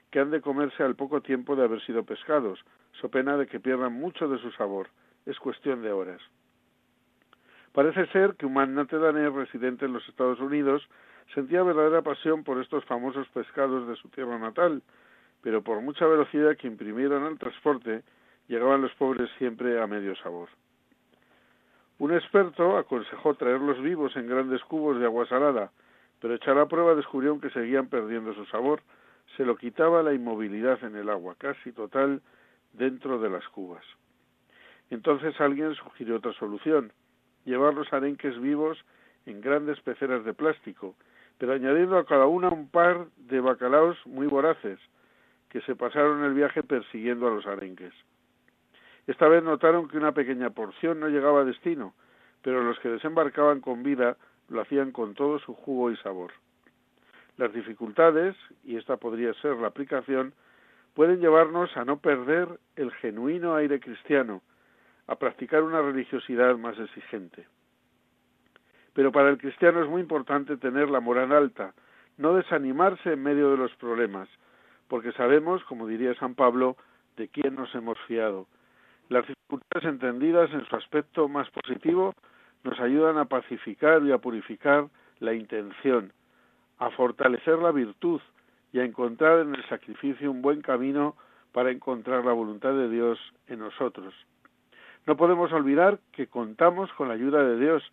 que 0.09 0.19
han 0.19 0.31
de 0.31 0.41
comerse 0.41 0.81
al 0.83 0.95
poco 0.95 1.21
tiempo 1.21 1.55
de 1.55 1.63
haber 1.63 1.81
sido 1.85 2.03
pescados, 2.03 2.63
so 3.01 3.09
pena 3.09 3.37
de 3.37 3.47
que 3.47 3.59
pierdan 3.59 3.93
mucho 3.93 4.27
de 4.27 4.39
su 4.39 4.51
sabor. 4.51 4.89
Es 5.25 5.39
cuestión 5.39 5.81
de 5.81 5.91
horas. 5.91 6.21
Parece 7.73 8.05
ser 8.07 8.35
que 8.35 8.45
un 8.45 8.53
magnate 8.53 8.97
danés 8.97 9.33
residente 9.33 9.85
en 9.85 9.93
los 9.93 10.07
Estados 10.07 10.39
Unidos 10.39 10.87
sentía 11.33 11.63
verdadera 11.63 12.01
pasión 12.01 12.43
por 12.43 12.61
estos 12.61 12.85
famosos 12.85 13.27
pescados 13.29 13.87
de 13.87 13.95
su 13.95 14.07
tierra 14.09 14.37
natal, 14.39 14.81
pero 15.41 15.61
por 15.61 15.81
mucha 15.81 16.05
velocidad 16.05 16.55
que 16.57 16.67
imprimieron 16.67 17.23
al 17.23 17.37
transporte, 17.37 18.03
llegaban 18.47 18.81
los 18.81 18.93
pobres 18.95 19.29
siempre 19.37 19.81
a 19.81 19.87
medio 19.87 20.15
sabor. 20.17 20.49
Un 21.97 22.13
experto 22.13 22.77
aconsejó 22.77 23.35
traerlos 23.35 23.81
vivos 23.81 24.15
en 24.15 24.27
grandes 24.27 24.63
cubos 24.63 24.99
de 24.99 25.05
agua 25.05 25.25
salada, 25.27 25.71
pero 26.19 26.35
echar 26.35 26.57
a 26.57 26.67
prueba 26.67 26.95
descubrieron 26.95 27.39
que 27.39 27.49
seguían 27.49 27.87
perdiendo 27.87 28.33
su 28.33 28.45
sabor. 28.45 28.81
Se 29.37 29.45
lo 29.45 29.55
quitaba 29.55 30.03
la 30.03 30.13
inmovilidad 30.13 30.83
en 30.83 30.95
el 30.95 31.09
agua, 31.09 31.35
casi 31.37 31.71
total, 31.71 32.21
dentro 32.77 33.19
de 33.19 33.29
las 33.29 33.47
cubas. 33.49 33.83
Entonces 34.89 35.39
alguien 35.39 35.73
sugirió 35.75 36.17
otra 36.17 36.33
solución, 36.33 36.91
llevar 37.45 37.73
los 37.73 37.91
arenques 37.91 38.39
vivos 38.39 38.77
en 39.25 39.41
grandes 39.41 39.79
peceras 39.81 40.23
de 40.23 40.33
plástico, 40.33 40.95
pero 41.37 41.53
añadiendo 41.53 41.97
a 41.97 42.05
cada 42.05 42.27
una 42.27 42.49
un 42.49 42.69
par 42.69 43.07
de 43.17 43.39
bacalaos 43.39 43.97
muy 44.05 44.27
voraces, 44.27 44.79
que 45.49 45.61
se 45.61 45.75
pasaron 45.75 46.23
el 46.23 46.33
viaje 46.33 46.63
persiguiendo 46.63 47.27
a 47.27 47.31
los 47.31 47.45
arenques. 47.45 47.93
Esta 49.07 49.27
vez 49.27 49.43
notaron 49.43 49.87
que 49.87 49.97
una 49.97 50.13
pequeña 50.13 50.49
porción 50.49 50.99
no 50.99 51.09
llegaba 51.09 51.41
a 51.41 51.45
destino, 51.45 51.93
pero 52.41 52.63
los 52.63 52.79
que 52.79 52.89
desembarcaban 52.89 53.61
con 53.61 53.83
vida 53.83 54.17
lo 54.49 54.61
hacían 54.61 54.91
con 54.91 55.13
todo 55.13 55.39
su 55.39 55.53
jugo 55.53 55.91
y 55.91 55.97
sabor. 55.97 56.31
Las 57.37 57.53
dificultades, 57.53 58.35
y 58.63 58.77
esta 58.77 58.97
podría 58.97 59.33
ser 59.35 59.57
la 59.57 59.67
aplicación, 59.67 60.33
pueden 60.95 61.19
llevarnos 61.19 61.75
a 61.77 61.85
no 61.85 61.97
perder 61.97 62.47
el 62.77 62.91
genuino 62.93 63.53
aire 63.53 63.79
cristiano, 63.79 64.41
a 65.07 65.17
practicar 65.17 65.61
una 65.61 65.81
religiosidad 65.81 66.57
más 66.57 66.79
exigente. 66.79 67.45
Pero 68.93 69.11
para 69.11 69.29
el 69.29 69.37
cristiano 69.37 69.83
es 69.83 69.89
muy 69.89 70.01
importante 70.01 70.55
tener 70.57 70.89
la 70.89 71.01
moral 71.01 71.33
alta, 71.33 71.73
no 72.17 72.33
desanimarse 72.33 73.11
en 73.11 73.21
medio 73.21 73.51
de 73.51 73.57
los 73.57 73.75
problemas, 73.75 74.29
porque 74.87 75.11
sabemos, 75.11 75.63
como 75.65 75.85
diría 75.85 76.15
San 76.15 76.33
Pablo, 76.33 76.77
de 77.17 77.27
quién 77.27 77.55
nos 77.55 77.75
hemos 77.75 77.99
fiado. 78.07 78.47
Las 79.09 79.27
dificultades 79.27 79.85
entendidas 79.87 80.49
en 80.53 80.65
su 80.65 80.75
aspecto 80.77 81.27
más 81.27 81.49
positivo 81.51 82.13
nos 82.63 82.79
ayudan 82.79 83.17
a 83.17 83.25
pacificar 83.25 84.01
y 84.03 84.13
a 84.13 84.17
purificar 84.17 84.87
la 85.19 85.33
intención, 85.33 86.13
a 86.79 86.89
fortalecer 86.91 87.59
la 87.59 87.71
virtud 87.71 88.21
y 88.75 88.79
a 88.79 88.83
encontrar 88.83 89.39
en 89.39 89.55
el 89.55 89.65
sacrificio 89.69 90.29
un 90.29 90.41
buen 90.41 90.61
camino 90.61 91.15
para 91.53 91.71
encontrar 91.71 92.25
la 92.25 92.33
voluntad 92.33 92.73
de 92.73 92.89
Dios 92.89 93.17
en 93.47 93.59
nosotros. 93.59 94.13
No 95.05 95.15
podemos 95.15 95.53
olvidar 95.53 95.99
que 96.11 96.27
contamos 96.27 96.91
con 96.91 97.07
la 97.07 97.13
ayuda 97.13 97.41
de 97.41 97.57
Dios 97.57 97.89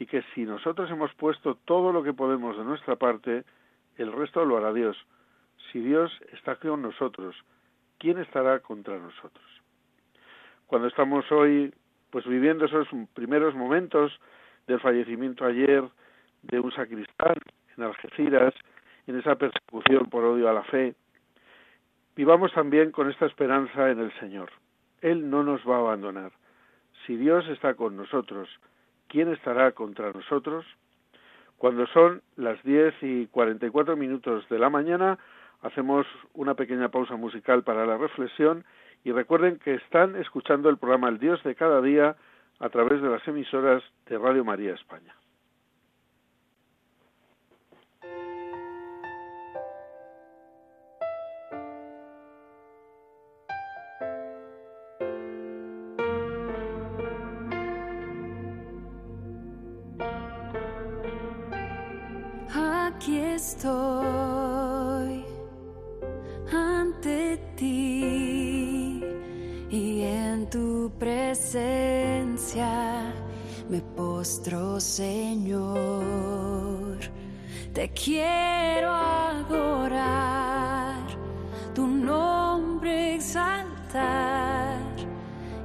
y 0.00 0.06
que 0.06 0.24
si 0.34 0.42
nosotros 0.42 0.90
hemos 0.90 1.14
puesto 1.14 1.54
todo 1.64 1.92
lo 1.92 2.02
que 2.02 2.12
podemos 2.12 2.58
de 2.58 2.64
nuestra 2.64 2.96
parte, 2.96 3.44
el 3.96 4.10
resto 4.10 4.44
lo 4.44 4.56
hará 4.56 4.72
Dios. 4.72 4.96
Si 5.70 5.78
Dios 5.78 6.10
está 6.32 6.56
con 6.56 6.82
nosotros, 6.82 7.36
¿quién 7.98 8.18
estará 8.18 8.58
contra 8.58 8.98
nosotros? 8.98 9.46
Cuando 10.66 10.88
estamos 10.88 11.30
hoy 11.30 11.72
pues 12.10 12.26
viviendo 12.26 12.64
esos 12.64 12.88
primeros 13.14 13.54
momentos 13.54 14.10
del 14.66 14.80
fallecimiento 14.80 15.44
ayer 15.44 15.84
de 16.42 16.58
un 16.58 16.72
sacristán 16.72 17.36
en 17.76 17.84
Algeciras, 17.84 18.52
en 19.06 19.18
esa 19.18 19.36
persecución 19.36 20.06
por 20.10 20.24
odio 20.24 20.48
a 20.48 20.52
la 20.52 20.62
fe, 20.64 20.94
vivamos 22.16 22.52
también 22.52 22.90
con 22.90 23.10
esta 23.10 23.26
esperanza 23.26 23.90
en 23.90 24.00
el 24.00 24.12
Señor. 24.18 24.50
Él 25.00 25.28
no 25.28 25.42
nos 25.42 25.60
va 25.68 25.76
a 25.76 25.80
abandonar. 25.80 26.32
Si 27.06 27.16
Dios 27.16 27.46
está 27.48 27.74
con 27.74 27.96
nosotros, 27.96 28.48
¿quién 29.08 29.28
estará 29.28 29.72
contra 29.72 30.12
nosotros? 30.12 30.64
Cuando 31.58 31.86
son 31.88 32.22
las 32.36 32.62
10 32.62 32.94
y 33.02 33.26
44 33.28 33.96
minutos 33.96 34.48
de 34.48 34.58
la 34.58 34.70
mañana, 34.70 35.18
hacemos 35.62 36.06
una 36.32 36.54
pequeña 36.54 36.88
pausa 36.88 37.16
musical 37.16 37.62
para 37.62 37.86
la 37.86 37.96
reflexión 37.96 38.64
y 39.04 39.12
recuerden 39.12 39.58
que 39.58 39.74
están 39.74 40.16
escuchando 40.16 40.68
el 40.68 40.78
programa 40.78 41.08
El 41.08 41.18
Dios 41.18 41.42
de 41.42 41.54
cada 41.54 41.80
día 41.80 42.16
a 42.58 42.68
través 42.70 43.02
de 43.02 43.08
las 43.08 43.26
emisoras 43.28 43.82
de 44.06 44.18
Radio 44.18 44.44
María 44.44 44.74
España. 44.74 45.14
Aquí 62.96 63.18
estoy 63.18 63.64
ante 66.52 67.36
ti 67.56 69.02
y 69.68 70.02
en 70.02 70.48
tu 70.48 70.92
presencia 70.98 72.72
me 73.68 73.80
postro, 73.80 74.78
Señor. 74.80 75.74
Te 77.72 77.90
quiero 77.90 78.92
adorar, 78.92 79.42
tu 81.74 81.86
nombre 81.88 83.16
exaltar 83.16 84.78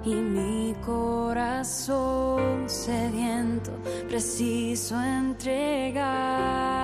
y 0.03 0.15
mi 0.15 0.73
corazón 0.83 2.67
sediento 2.67 3.71
preciso 4.07 4.99
entregar. 4.99 6.78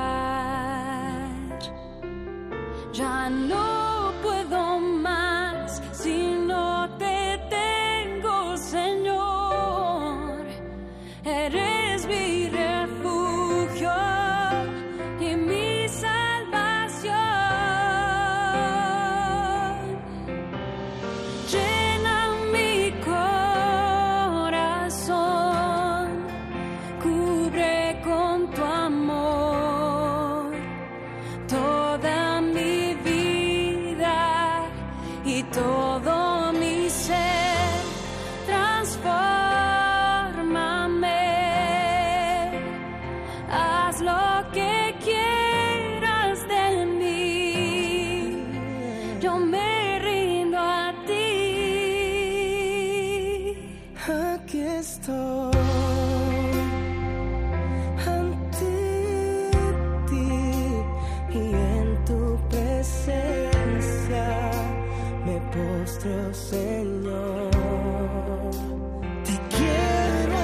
Te 69.26 69.36
quiero 69.56 70.38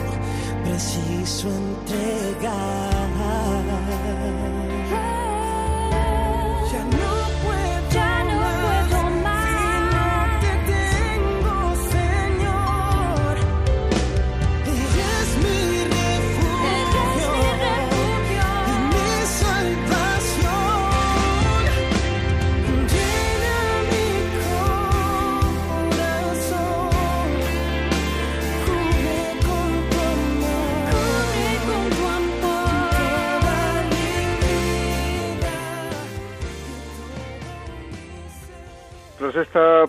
preciso 0.64 1.48
entregar. 1.48 2.23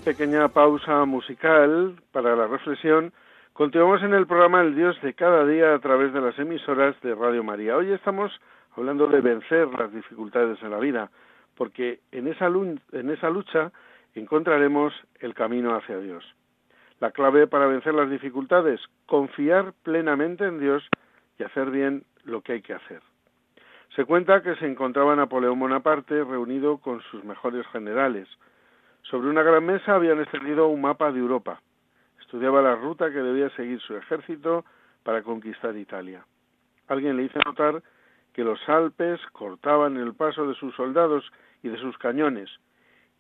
Pequeña 0.06 0.48
pausa 0.48 1.04
musical 1.04 1.96
para 2.14 2.38
la 2.38 2.48
reflexión, 2.48 3.12
continuamos 3.52 4.02
en 4.02 4.14
el 4.14 4.26
programa 4.28 4.62
El 4.62 4.76
Dios 4.76 4.96
de 5.02 5.14
cada 5.14 5.46
día 5.46 5.74
a 5.74 5.80
través 5.80 6.14
de 6.14 6.22
las 6.22 6.40
emisoras 6.40 6.96
de 7.02 7.14
Radio 7.14 7.44
María. 7.44 7.76
Hoy 7.76 7.92
estamos 7.92 8.32
hablando 8.78 9.08
de 9.08 9.20
vencer 9.20 9.68
las 9.78 9.92
dificultades 9.92 10.58
en 10.64 10.72
la 10.72 10.80
vida, 10.80 11.12
porque 11.56 12.00
en 12.14 12.28
esa, 12.28 12.48
en 12.48 13.10
esa 13.10 13.30
lucha 13.30 13.74
encontraremos 14.14 14.94
el 15.20 15.34
camino 15.34 15.76
hacia 15.76 16.00
Dios. 16.00 16.24
La 17.02 17.12
clave 17.12 17.46
para 17.46 17.68
vencer 17.68 17.94
las 17.94 18.10
dificultades, 18.10 18.80
confiar 19.06 19.74
plenamente 19.84 20.46
en 20.46 20.60
Dios 20.60 20.88
y 21.38 21.44
hacer 21.44 21.72
bien 21.72 22.06
lo 22.24 22.40
que 22.42 22.54
hay 22.54 22.62
que 22.62 22.74
hacer. 22.74 23.02
Se 23.98 24.06
cuenta 24.06 24.42
que 24.42 24.56
se 24.56 24.66
encontraba 24.66 25.14
Napoleón 25.14 25.60
Bonaparte 25.60 26.24
reunido 26.24 26.78
con 26.78 27.02
sus 27.02 27.26
mejores 27.26 27.68
generales. 27.68 28.30
Sobre 29.10 29.30
una 29.30 29.44
gran 29.44 29.64
mesa 29.64 29.96
habían 29.96 30.20
extendido 30.20 30.68
un 30.68 30.82
mapa 30.82 31.12
de 31.12 31.20
Europa. 31.20 31.62
Estudiaba 32.20 32.62
la 32.64 32.76
ruta 32.76 33.12
que 33.12 33.22
debía 33.22 33.50
seguir 33.52 33.80
su 33.82 33.96
ejército 33.96 34.66
para 35.04 35.22
conquistar 35.22 35.78
Italia. 35.78 36.26
Alguien 36.88 37.16
le 37.16 37.24
hizo 37.24 37.38
notar 37.46 37.84
que 38.34 38.44
los 38.44 38.60
Alpes 38.68 39.22
cortaban 39.32 39.98
el 39.98 40.16
paso 40.16 40.48
de 40.48 40.56
sus 40.56 40.76
soldados 40.76 41.24
y 41.62 41.70
de 41.70 41.78
sus 41.78 41.96
cañones, 42.00 42.50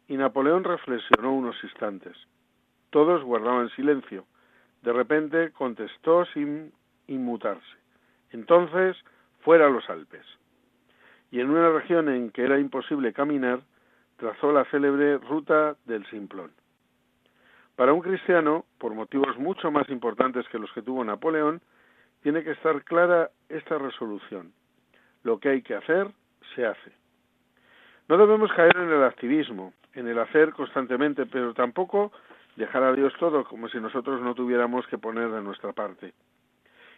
y 0.08 0.18
Napoleón 0.18 0.64
reflexionó 0.64 1.34
unos 1.34 1.56
instantes. 1.64 2.18
Todos 2.90 3.24
guardaban 3.24 3.70
silencio. 3.70 4.26
De 4.82 4.92
repente 4.92 5.52
contestó 5.52 6.26
sin 6.34 6.72
inmutarse. 7.08 7.78
Entonces, 8.32 8.98
fuera 9.42 9.70
los 9.70 9.88
Alpes. 9.90 10.26
Y 11.30 11.42
en 11.42 11.52
una 11.52 11.70
región 11.70 12.10
en 12.10 12.32
que 12.32 12.44
era 12.44 12.60
imposible 12.60 13.14
caminar, 13.14 13.62
trazó 14.18 14.52
la 14.52 14.66
célebre 14.66 15.18
ruta 15.18 15.76
del 15.86 16.06
Simplón. 16.08 16.52
Para 17.76 17.94
un 17.94 18.02
cristiano, 18.02 18.66
por 18.78 18.94
motivos 18.94 19.38
mucho 19.38 19.70
más 19.70 19.90
importantes 19.90 20.48
que 20.50 20.60
los 20.60 20.72
que 20.72 20.82
tuvo 20.82 21.04
Napoleón, 21.04 21.62
tiene 22.22 22.44
que 22.44 22.52
estar 22.52 22.84
clara 22.84 23.30
esta 23.50 23.78
resolución. 23.78 24.54
Lo 25.24 25.40
que 25.40 25.50
hay 25.50 25.62
que 25.62 25.76
hacer, 25.76 26.10
se 26.56 26.66
hace. 26.66 26.92
No 28.08 28.18
debemos 28.18 28.52
caer 28.54 28.78
en 28.78 28.92
el 28.92 29.04
activismo, 29.04 29.74
en 29.94 30.08
el 30.08 30.20
hacer 30.20 30.54
constantemente, 30.54 31.26
pero 31.26 31.54
tampoco 31.54 32.12
dejar 32.56 32.84
a 32.84 32.94
Dios 32.94 33.14
todo 33.20 33.44
como 33.44 33.68
si 33.68 33.80
nosotros 33.80 34.22
no 34.22 34.36
tuviéramos 34.36 34.88
que 34.88 34.98
poner 34.98 35.30
de 35.30 35.42
nuestra 35.42 35.74
parte. 35.74 36.14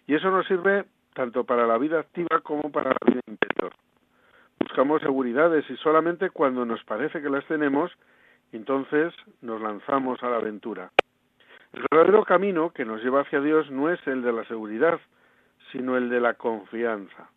Y 0.06 0.16
eso 0.16 0.30
nos 0.30 0.46
sirve 0.48 0.86
tanto 1.14 1.44
para 1.44 1.66
la 1.66 1.78
vida 1.78 2.00
activa 2.00 2.42
como 2.42 2.72
para 2.72 2.92
la 2.92 2.98
vida 3.06 3.22
interior. 3.28 3.74
Buscamos 4.68 5.02
seguridades 5.02 5.64
y 5.70 5.78
solamente 5.78 6.30
cuando 6.30 6.66
nos 6.66 6.84
parece 6.84 7.22
que 7.22 7.30
las 7.30 7.46
tenemos, 7.46 7.90
entonces 8.52 9.14
nos 9.40 9.62
lanzamos 9.62 10.22
a 10.22 10.30
la 10.30 10.36
aventura. 10.36 10.92
El 11.72 11.86
verdadero 11.90 12.26
camino 12.26 12.72
que 12.72 12.84
nos 12.84 13.02
lleva 13.02 13.22
hacia 13.22 13.40
Dios 13.40 13.72
no 13.72 13.90
es 13.90 14.06
el 14.06 14.24
de 14.24 14.34
la 14.34 14.44
seguridad, 14.44 15.00
sino 15.72 15.96
el 15.96 16.10
de 16.10 16.20
la 16.20 16.34
confianza. 16.34 17.30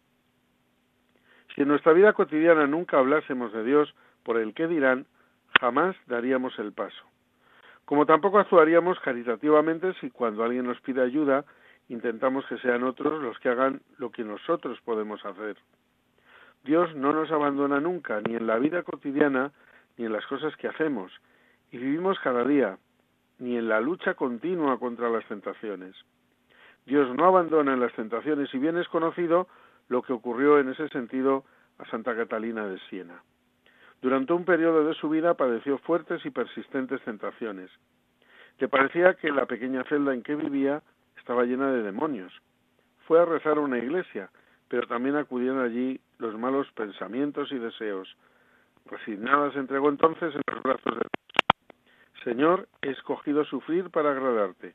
Si 1.55 1.63
en 1.63 1.69
nuestra 1.69 1.93
vida 1.93 2.15
cotidiana 2.15 2.67
nunca 2.67 2.99
hablásemos 2.99 3.53
de 3.53 3.63
Dios 3.63 3.95
por 4.25 4.37
el 4.37 4.53
que 4.53 4.67
dirán, 4.67 5.07
jamás 5.61 5.95
daríamos 6.09 6.59
el 6.59 6.73
paso. 6.73 7.05
Como 7.85 8.07
tampoco 8.07 8.41
actuaríamos 8.41 8.99
caritativamente 8.99 9.95
si 10.01 10.11
cuando 10.11 10.43
alguien 10.43 10.67
nos 10.67 10.81
pide 10.81 11.01
ayuda 11.01 11.45
intentamos 11.89 12.45
que 12.47 12.59
sean 12.59 12.83
otros 12.83 13.23
los 13.23 13.39
que 13.39 13.51
hagan 13.51 13.83
lo 13.99 14.11
que 14.11 14.25
nosotros 14.25 14.81
podemos 14.81 15.25
hacer. 15.25 15.57
Dios 16.65 16.95
no 16.95 17.13
nos 17.13 17.31
abandona 17.31 17.81
nunca, 17.81 18.21
ni 18.21 18.37
en 18.37 18.47
la 18.47 18.59
vida 18.59 18.83
cotidiana, 18.83 19.53
ni 19.97 20.05
en 20.05 20.13
las 20.13 20.27
cosas 20.27 20.55
que 20.57 20.69
hacemos, 20.69 21.13
y 21.71 21.79
vivimos 21.79 22.19
cada 22.21 22.45
día, 22.45 22.79
ni 23.39 23.57
en 23.57 23.69
la 23.69 23.81
lucha 23.81 24.15
continua 24.15 24.79
contra 24.79 25.09
las 25.09 25.25
tentaciones. 25.27 25.97
Dios 26.85 27.15
no 27.15 27.25
abandona 27.25 27.73
en 27.73 27.81
las 27.81 27.93
tentaciones, 27.95 28.53
y 28.53 28.59
bien 28.59 28.77
es 28.77 28.89
conocido 28.89 29.49
lo 29.89 30.03
que 30.03 30.13
ocurrió 30.13 30.59
en 30.59 30.69
ese 30.69 30.89
sentido 30.89 31.45
a 31.79 31.87
Santa 31.87 32.15
Catalina 32.15 32.67
de 32.67 32.79
Siena. 32.89 33.23
Durante 34.03 34.33
un 34.33 34.45
periodo 34.45 34.85
de 34.85 34.95
su 34.95 35.09
vida 35.09 35.35
padeció 35.35 35.79
fuertes 35.79 36.25
y 36.25 36.31
persistentes 36.31 37.03
tentaciones. 37.03 37.71
Le 38.59 38.69
parecía 38.69 39.15
que 39.15 39.31
la 39.31 39.47
pequeña 39.47 39.85
celda 39.85 40.15
en 40.15 40.23
que 40.23 40.35
vivía 40.35 40.83
estaba 41.19 41.45
llena 41.45 41.71
de 41.71 41.83
demonios. 41.83 42.33
Fue 43.07 43.21
a 43.21 43.25
rezar 43.25 43.59
a 43.59 43.61
una 43.61 43.79
iglesia, 43.79 44.31
pero 44.71 44.87
también 44.87 45.17
acudieron 45.17 45.61
allí 45.61 46.01
los 46.19 46.39
malos 46.39 46.71
pensamientos 46.73 47.51
y 47.51 47.59
deseos. 47.59 48.17
Resignada 48.87 49.53
se 49.53 49.59
entregó 49.59 49.89
entonces 49.89 50.33
en 50.33 50.43
los 50.47 50.63
brazos 50.63 50.95
de 50.95 51.01
Dios. 51.01 52.25
Señor, 52.25 52.69
he 52.81 52.91
escogido 52.91 53.45
sufrir 53.45 53.91
para 53.91 54.13
agradarte. 54.13 54.75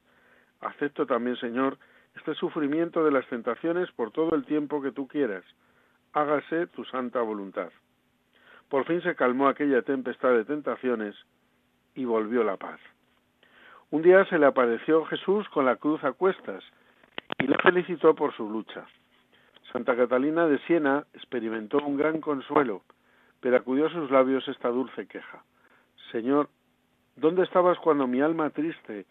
Acepto 0.59 1.05
también, 1.05 1.37
Señor, 1.37 1.77
este 2.17 2.35
sufrimiento 2.35 3.05
de 3.05 3.11
las 3.11 3.25
tentaciones 3.27 3.89
por 3.93 4.11
todo 4.11 4.35
el 4.35 4.43
tiempo 4.43 4.81
que 4.81 4.91
tú 4.91 5.07
quieras. 5.07 5.45
Hágase 6.11 6.67
tu 6.67 6.83
santa 6.83 7.21
voluntad. 7.21 7.69
Por 8.67 8.85
fin 8.85 9.01
se 9.01 9.15
calmó 9.15 9.47
aquella 9.47 9.81
tempestad 9.81 10.31
de 10.31 10.43
tentaciones 10.43 11.15
y 11.93 12.03
volvió 12.03 12.43
la 12.43 12.57
paz. 12.57 12.81
Un 13.91 14.01
día 14.01 14.25
se 14.25 14.39
le 14.39 14.45
apareció 14.45 15.05
Jesús 15.05 15.47
con 15.49 15.65
la 15.65 15.77
cruz 15.77 16.03
a 16.03 16.11
cuestas 16.11 16.65
y 17.39 17.47
le 17.47 17.55
felicitó 17.59 18.13
por 18.13 18.35
su 18.35 18.49
lucha. 18.49 18.85
Santa 19.75 19.97
Catalina 19.97 20.47
de 20.47 20.57
Siena 20.59 21.05
experimentó 21.13 21.79
un 21.79 21.97
gran 21.97 22.21
consuelo, 22.21 22.83
pero 23.41 23.57
acudió 23.57 23.87
a 23.87 23.91
sus 23.91 24.09
labios 24.09 24.47
esta 24.47 24.69
dulce 24.69 25.05
queja. 25.05 25.43
Señor, 26.13 26.47
¿dónde 27.17 27.43
estabas 27.43 27.77
cuando 27.79 28.07
mi 28.07 28.21
alma 28.21 28.51
triste 28.51 29.05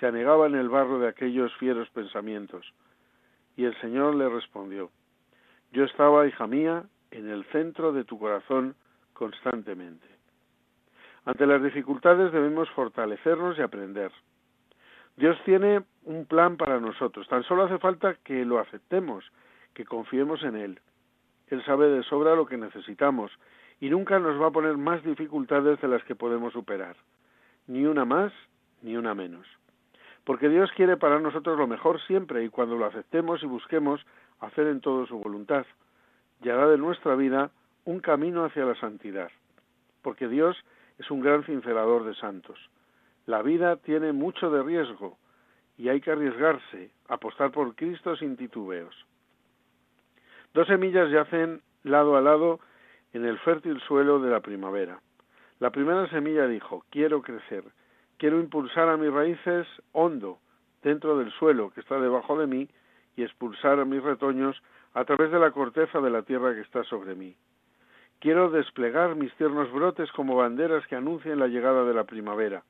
se 0.00 0.06
anegaba 0.08 0.48
en 0.48 0.56
el 0.56 0.68
barro 0.68 0.98
de 0.98 1.06
aquellos 1.06 1.54
fieros 1.58 1.88
pensamientos? 1.90 2.66
Y 3.56 3.64
el 3.64 3.80
Señor 3.80 4.16
le 4.16 4.28
respondió, 4.28 4.90
Yo 5.70 5.84
estaba, 5.84 6.26
hija 6.26 6.48
mía, 6.48 6.82
en 7.12 7.30
el 7.30 7.44
centro 7.52 7.92
de 7.92 8.02
tu 8.02 8.18
corazón 8.18 8.74
constantemente. 9.12 10.08
Ante 11.26 11.46
las 11.46 11.62
dificultades 11.62 12.32
debemos 12.32 12.68
fortalecernos 12.70 13.56
y 13.56 13.62
aprender. 13.62 14.10
Dios 15.16 15.38
tiene 15.44 15.84
un 16.02 16.26
plan 16.26 16.56
para 16.56 16.80
nosotros, 16.80 17.28
tan 17.28 17.44
solo 17.44 17.66
hace 17.66 17.78
falta 17.78 18.16
que 18.24 18.44
lo 18.44 18.58
aceptemos 18.58 19.24
que 19.78 19.84
confiemos 19.84 20.42
en 20.42 20.56
Él. 20.56 20.80
Él 21.46 21.64
sabe 21.64 21.88
de 21.88 22.02
sobra 22.02 22.34
lo 22.34 22.46
que 22.46 22.56
necesitamos 22.56 23.30
y 23.78 23.90
nunca 23.90 24.18
nos 24.18 24.42
va 24.42 24.48
a 24.48 24.50
poner 24.50 24.76
más 24.76 25.04
dificultades 25.04 25.80
de 25.80 25.86
las 25.86 26.02
que 26.02 26.16
podemos 26.16 26.52
superar, 26.52 26.96
ni 27.68 27.86
una 27.86 28.04
más 28.04 28.32
ni 28.82 28.96
una 28.96 29.14
menos. 29.14 29.46
Porque 30.24 30.48
Dios 30.48 30.68
quiere 30.74 30.96
para 30.96 31.20
nosotros 31.20 31.56
lo 31.56 31.68
mejor 31.68 32.00
siempre 32.08 32.42
y 32.42 32.48
cuando 32.48 32.74
lo 32.74 32.86
aceptemos 32.86 33.40
y 33.44 33.46
busquemos 33.46 34.04
hacer 34.40 34.66
en 34.66 34.80
todo 34.80 35.06
su 35.06 35.16
voluntad, 35.16 35.64
y 36.42 36.48
hará 36.48 36.66
de 36.66 36.76
nuestra 36.76 37.14
vida 37.14 37.52
un 37.84 38.00
camino 38.00 38.44
hacia 38.44 38.64
la 38.64 38.74
santidad. 38.80 39.30
Porque 40.02 40.26
Dios 40.26 40.56
es 40.98 41.08
un 41.12 41.20
gran 41.20 41.44
cincelador 41.44 42.02
de 42.02 42.16
santos. 42.16 42.58
La 43.26 43.42
vida 43.42 43.76
tiene 43.76 44.12
mucho 44.12 44.50
de 44.50 44.60
riesgo 44.60 45.18
y 45.76 45.88
hay 45.88 46.00
que 46.00 46.10
arriesgarse, 46.10 46.90
apostar 47.06 47.52
por 47.52 47.76
Cristo 47.76 48.16
sin 48.16 48.36
titubeos. 48.36 49.06
Dos 50.54 50.66
semillas 50.66 51.10
yacen 51.10 51.60
lado 51.84 52.16
a 52.16 52.22
lado 52.22 52.58
en 53.12 53.24
el 53.26 53.38
fértil 53.40 53.80
suelo 53.82 54.18
de 54.18 54.30
la 54.30 54.40
primavera. 54.40 55.00
La 55.60 55.70
primera 55.70 56.08
semilla 56.08 56.46
dijo, 56.46 56.84
quiero 56.90 57.20
crecer, 57.20 57.64
quiero 58.16 58.40
impulsar 58.40 58.88
a 58.88 58.96
mis 58.96 59.12
raíces 59.12 59.66
hondo 59.92 60.38
dentro 60.82 61.18
del 61.18 61.30
suelo 61.32 61.70
que 61.70 61.80
está 61.80 62.00
debajo 62.00 62.38
de 62.38 62.46
mí 62.46 62.68
y 63.16 63.24
expulsar 63.24 63.78
a 63.78 63.84
mis 63.84 64.02
retoños 64.02 64.56
a 64.94 65.04
través 65.04 65.30
de 65.30 65.38
la 65.38 65.50
corteza 65.50 66.00
de 66.00 66.10
la 66.10 66.22
tierra 66.22 66.54
que 66.54 66.60
está 66.60 66.82
sobre 66.84 67.14
mí. 67.14 67.36
Quiero 68.18 68.50
desplegar 68.50 69.16
mis 69.16 69.34
tiernos 69.34 69.70
brotes 69.70 70.10
como 70.12 70.36
banderas 70.36 70.86
que 70.86 70.96
anuncien 70.96 71.38
la 71.38 71.48
llegada 71.48 71.84
de 71.84 71.94
la 71.94 72.04
primavera. 72.04 72.62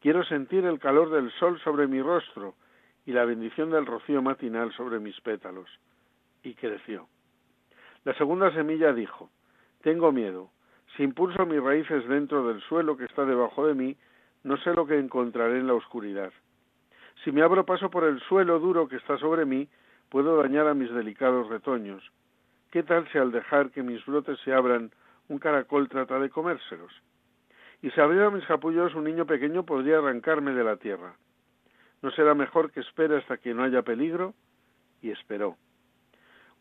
Quiero 0.00 0.24
sentir 0.24 0.64
el 0.64 0.80
calor 0.80 1.10
del 1.10 1.30
sol 1.32 1.58
sobre 1.60 1.86
mi 1.86 2.02
rostro 2.02 2.54
y 3.06 3.12
la 3.12 3.24
bendición 3.24 3.70
del 3.70 3.86
rocío 3.86 4.22
matinal 4.22 4.72
sobre 4.72 4.98
mis 4.98 5.18
pétalos 5.20 5.68
y 6.46 6.54
creció. 6.54 7.08
La 8.04 8.14
segunda 8.14 8.52
semilla 8.52 8.92
dijo, 8.92 9.30
Tengo 9.82 10.12
miedo. 10.12 10.50
Si 10.96 11.02
impulso 11.02 11.44
mis 11.44 11.60
raíces 11.60 12.06
dentro 12.08 12.46
del 12.46 12.60
suelo 12.62 12.96
que 12.96 13.04
está 13.04 13.24
debajo 13.24 13.66
de 13.66 13.74
mí, 13.74 13.96
no 14.44 14.56
sé 14.58 14.72
lo 14.72 14.86
que 14.86 14.96
encontraré 14.96 15.58
en 15.58 15.66
la 15.66 15.74
oscuridad. 15.74 16.32
Si 17.24 17.32
me 17.32 17.42
abro 17.42 17.66
paso 17.66 17.90
por 17.90 18.04
el 18.04 18.20
suelo 18.20 18.60
duro 18.60 18.86
que 18.86 18.96
está 18.96 19.18
sobre 19.18 19.44
mí, 19.44 19.68
puedo 20.08 20.40
dañar 20.40 20.68
a 20.68 20.74
mis 20.74 20.90
delicados 20.92 21.48
retoños. 21.48 22.12
¿Qué 22.70 22.84
tal 22.84 23.08
si 23.10 23.18
al 23.18 23.32
dejar 23.32 23.72
que 23.72 23.82
mis 23.82 24.04
brotes 24.06 24.38
se 24.44 24.52
abran, 24.52 24.92
un 25.28 25.40
caracol 25.40 25.88
trata 25.88 26.20
de 26.20 26.30
comérselos? 26.30 26.92
Y 27.82 27.90
si 27.90 28.00
abriera 28.00 28.30
mis 28.30 28.46
capullos, 28.46 28.94
un 28.94 29.04
niño 29.04 29.26
pequeño 29.26 29.64
podría 29.64 29.98
arrancarme 29.98 30.52
de 30.52 30.62
la 30.62 30.76
tierra. 30.76 31.16
¿No 32.02 32.12
será 32.12 32.34
mejor 32.34 32.70
que 32.70 32.80
espere 32.80 33.16
hasta 33.16 33.38
que 33.38 33.52
no 33.52 33.64
haya 33.64 33.82
peligro? 33.82 34.34
Y 35.02 35.10
esperó. 35.10 35.56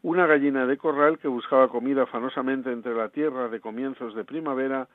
Una 0.05 0.27
gallina 0.27 0.67
de 0.67 0.77
corral 0.77 1.17
que 1.17 1.27
buscaba 1.27 1.67
comida 1.67 2.03
afanosamente 2.03 2.71
entre 2.71 2.93
la 2.93 3.09
tierra 3.09 3.49
de 3.49 3.59
comienzos 3.59 4.13
de 4.13 4.23
primavera 4.23 4.87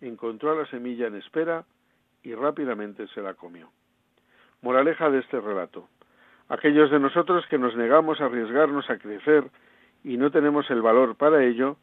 encontró 0.00 0.50
a 0.50 0.56
la 0.56 0.66
semilla 0.66 1.06
en 1.06 1.14
espera 1.14 1.64
y 2.24 2.34
rápidamente 2.34 3.06
se 3.14 3.22
la 3.22 3.34
comió. 3.34 3.70
Moraleja 4.62 5.08
de 5.08 5.20
este 5.20 5.40
relato. 5.40 5.86
Aquellos 6.48 6.90
de 6.90 6.98
nosotros 6.98 7.46
que 7.46 7.58
nos 7.58 7.76
negamos 7.76 8.20
a 8.20 8.24
arriesgarnos 8.24 8.90
a 8.90 8.98
crecer 8.98 9.44
y 10.02 10.16
no 10.16 10.32
tenemos 10.32 10.68
el 10.68 10.82
valor 10.82 11.14
para 11.14 11.44
ello, 11.44 11.76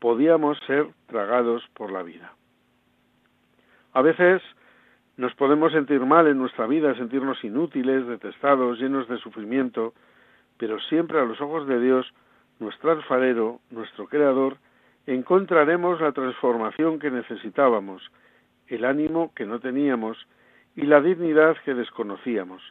podíamos 0.00 0.58
ser 0.66 0.88
tragados 1.06 1.62
por 1.74 1.92
la 1.92 2.02
vida. 2.02 2.32
A 3.92 4.02
veces 4.02 4.42
nos 5.16 5.32
podemos 5.36 5.70
sentir 5.70 6.00
mal 6.00 6.26
en 6.26 6.38
nuestra 6.38 6.66
vida, 6.66 6.96
sentirnos 6.96 7.44
inútiles, 7.44 8.08
detestados, 8.08 8.80
llenos 8.80 9.06
de 9.06 9.18
sufrimiento, 9.18 9.94
pero 10.58 10.78
siempre 10.80 11.18
a 11.20 11.24
los 11.24 11.40
ojos 11.40 11.66
de 11.66 11.80
Dios, 11.80 12.12
nuestro 12.58 12.90
alfarero, 12.90 13.60
nuestro 13.70 14.06
creador, 14.06 14.58
encontraremos 15.06 16.00
la 16.00 16.12
transformación 16.12 16.98
que 16.98 17.10
necesitábamos, 17.10 18.02
el 18.66 18.84
ánimo 18.84 19.32
que 19.34 19.46
no 19.46 19.60
teníamos 19.60 20.18
y 20.76 20.82
la 20.82 21.00
dignidad 21.00 21.56
que 21.64 21.74
desconocíamos, 21.74 22.62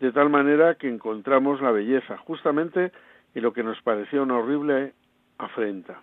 de 0.00 0.12
tal 0.12 0.30
manera 0.30 0.76
que 0.76 0.88
encontramos 0.88 1.60
la 1.60 1.72
belleza 1.72 2.16
justamente 2.18 2.92
en 3.34 3.42
lo 3.42 3.52
que 3.52 3.62
nos 3.62 3.80
parecía 3.82 4.22
una 4.22 4.38
horrible 4.38 4.94
afrenta. 5.38 6.02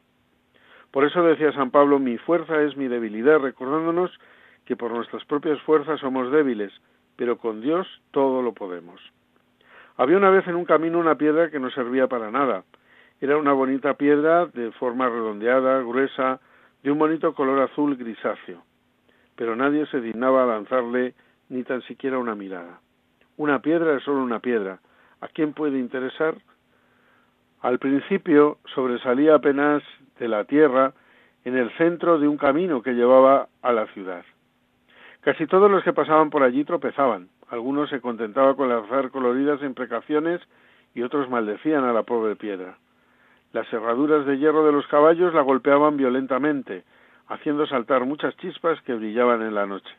Por 0.91 1.05
eso 1.05 1.23
decía 1.23 1.51
San 1.53 1.71
Pablo, 1.71 1.97
mi 1.97 2.17
fuerza 2.19 2.61
es 2.61 2.77
mi 2.77 2.87
debilidad, 2.87 3.39
recordándonos 3.39 4.11
que 4.65 4.75
por 4.75 4.91
nuestras 4.91 5.25
propias 5.25 5.59
fuerzas 5.61 5.99
somos 5.99 6.31
débiles, 6.31 6.71
pero 7.15 7.37
con 7.37 7.61
Dios 7.61 7.87
todo 8.11 8.41
lo 8.41 8.53
podemos. 8.53 9.01
Había 9.97 10.17
una 10.17 10.29
vez 10.29 10.47
en 10.47 10.55
un 10.55 10.65
camino 10.65 10.99
una 10.99 11.15
piedra 11.15 11.49
que 11.49 11.59
no 11.59 11.69
servía 11.69 12.07
para 12.07 12.31
nada. 12.31 12.63
Era 13.21 13.37
una 13.37 13.53
bonita 13.53 13.93
piedra 13.93 14.47
de 14.47 14.71
forma 14.71 15.07
redondeada, 15.07 15.79
gruesa, 15.81 16.39
de 16.81 16.91
un 16.91 16.99
bonito 16.99 17.33
color 17.33 17.61
azul 17.61 17.95
grisáceo. 17.95 18.63
Pero 19.35 19.55
nadie 19.55 19.85
se 19.87 20.01
dignaba 20.01 20.43
a 20.43 20.47
lanzarle 20.47 21.13
ni 21.49 21.63
tan 21.63 21.81
siquiera 21.83 22.17
una 22.17 22.35
mirada. 22.35 22.79
Una 23.37 23.61
piedra 23.61 23.95
es 23.95 24.03
solo 24.03 24.21
una 24.21 24.39
piedra. 24.39 24.79
¿A 25.21 25.27
quién 25.27 25.53
puede 25.53 25.79
interesar? 25.79 26.35
Al 27.61 27.79
principio 27.79 28.57
sobresalía 28.73 29.35
apenas 29.35 29.83
de 30.19 30.27
la 30.27 30.43
tierra 30.43 30.93
en 31.45 31.57
el 31.57 31.71
centro 31.77 32.19
de 32.19 32.27
un 32.27 32.37
camino 32.37 32.81
que 32.81 32.93
llevaba 32.93 33.47
a 33.61 33.71
la 33.71 33.87
ciudad. 33.87 34.25
Casi 35.21 35.47
todos 35.47 35.71
los 35.71 35.83
que 35.83 35.93
pasaban 35.93 36.29
por 36.29 36.43
allí 36.43 36.65
tropezaban. 36.65 37.29
Algunos 37.53 37.87
se 37.91 38.01
contentaban 38.01 38.55
con 38.55 38.67
lanzar 38.67 39.11
coloridas 39.11 39.61
imprecaciones 39.61 40.41
y 40.95 41.03
otros 41.03 41.29
maldecían 41.29 41.83
a 41.83 41.93
la 41.93 42.01
pobre 42.01 42.35
piedra. 42.35 42.79
Las 43.51 43.71
herraduras 43.71 44.25
de 44.25 44.39
hierro 44.39 44.65
de 44.65 44.71
los 44.71 44.87
caballos 44.87 45.35
la 45.35 45.43
golpeaban 45.43 45.95
violentamente, 45.95 46.83
haciendo 47.27 47.67
saltar 47.67 48.05
muchas 48.05 48.35
chispas 48.37 48.81
que 48.81 48.95
brillaban 48.95 49.43
en 49.43 49.53
la 49.53 49.67
noche. 49.67 49.93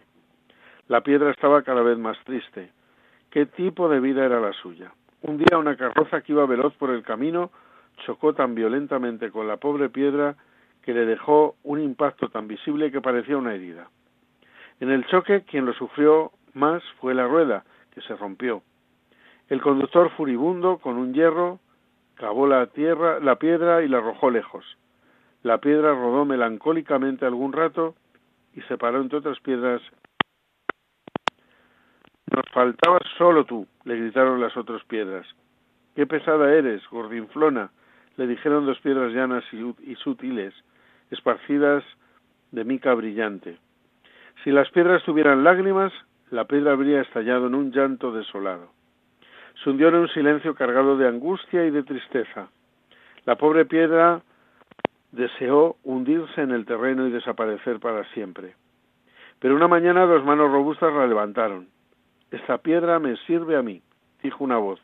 La 0.89 1.03
piedra 1.03 1.31
estaba 1.31 1.63
cada 1.63 1.83
vez 1.83 1.97
más 1.97 2.19
triste. 2.25 2.73
¿Qué 3.31 3.47
tipo 3.47 3.89
de 3.89 4.01
vida 4.01 4.25
era 4.25 4.41
la 4.41 4.53
suya? 4.55 4.91
Un 5.23 5.39
día 5.39 5.57
una 5.57 5.77
carroza 5.77 6.23
que 6.23 6.33
iba 6.33 6.47
veloz 6.47 6.75
por 6.75 6.91
el 6.91 7.05
camino 7.05 7.53
chocó 8.05 8.35
tan 8.35 8.57
violentamente 8.57 9.31
con 9.31 9.47
la 9.47 9.59
pobre 9.59 9.91
piedra 9.91 10.35
que 10.83 10.93
le 10.93 11.07
dejó 11.07 11.55
un 11.63 11.81
impacto 11.81 12.31
tan 12.31 12.49
visible 12.49 12.91
que 12.91 13.01
parecía 13.01 13.37
una 13.37 13.55
herida. 13.55 13.87
En 14.81 14.91
el 14.91 15.07
choque, 15.07 15.45
quien 15.45 15.67
lo 15.67 15.73
sufrió 15.73 16.33
más 16.55 16.83
fue 17.01 17.15
la 17.15 17.27
rueda, 17.27 17.65
que 17.93 18.01
se 18.03 18.17
rompió. 18.17 18.63
El 19.49 19.61
conductor 19.61 20.11
furibundo, 20.17 20.79
con 20.79 20.97
un 20.97 21.13
hierro, 21.13 21.61
cavó 22.15 22.47
la 22.47 22.67
tierra, 22.69 23.21
la 23.21 23.37
piedra 23.37 23.83
y 23.83 23.89
la 23.89 23.99
arrojó 23.99 24.31
lejos. 24.31 24.65
La 25.43 25.59
piedra 25.59 25.93
rodó 25.93 26.25
melancólicamente 26.25 27.27
algún 27.27 27.53
rato 27.53 27.95
y 28.55 28.63
se 28.63 28.79
paró 28.79 29.01
entre 29.01 29.19
otras 29.19 29.39
piedras. 29.41 29.83
Nos 32.35 32.45
faltaba 32.53 32.99
solo 33.19 33.45
tú, 33.45 33.67
le 33.85 33.97
gritaron 33.97 34.41
las 34.41 34.57
otras 34.57 34.83
piedras. 34.85 35.27
Qué 35.95 36.07
pesada 36.07 36.53
eres, 36.53 36.83
gordinflona, 36.91 37.71
le 38.17 38.27
dijeron 38.27 38.67
dos 38.67 38.81
piedras 38.81 39.13
llanas 39.13 39.45
y 39.53 39.95
sutiles, 39.97 40.55
esparcidas 41.11 41.85
de 42.51 42.65
mica 42.65 42.95
brillante. 42.95 43.59
Si 44.43 44.51
las 44.51 44.71
piedras 44.71 45.03
tuvieran 45.05 45.45
lágrimas, 45.45 45.93
la 46.31 46.45
piedra 46.45 46.73
habría 46.73 47.03
estallado 47.03 47.47
en 47.47 47.55
un 47.55 47.71
llanto 47.73 48.13
desolado. 48.13 48.71
Se 49.63 49.71
hundió 49.71 49.89
en 49.89 49.97
un 49.97 50.09
silencio 50.09 50.55
cargado 50.55 50.97
de 50.97 51.07
angustia 51.07 51.65
y 51.65 51.71
de 51.71 51.83
tristeza. 51.83 52.49
La 53.25 53.37
pobre 53.37 53.65
piedra 53.65 54.23
deseó 55.13 55.77
hundirse 55.85 56.43
en 56.43 56.51
el 56.51 56.67
terreno 56.67 57.07
y 57.07 57.11
desaparecer 57.11 57.79
para 57.79 58.05
siempre. 58.13 58.55
Pero 59.39 59.55
una 59.55 59.69
mañana 59.69 60.07
dos 60.07 60.25
manos 60.25 60.51
robustas 60.51 60.93
la 60.93 61.07
levantaron. 61.07 61.69
Esta 62.31 62.59
piedra 62.59 62.99
me 62.99 63.17
sirve 63.27 63.57
a 63.57 63.63
mí, 63.63 63.83
dijo 64.23 64.43
una 64.43 64.59
voz. 64.59 64.81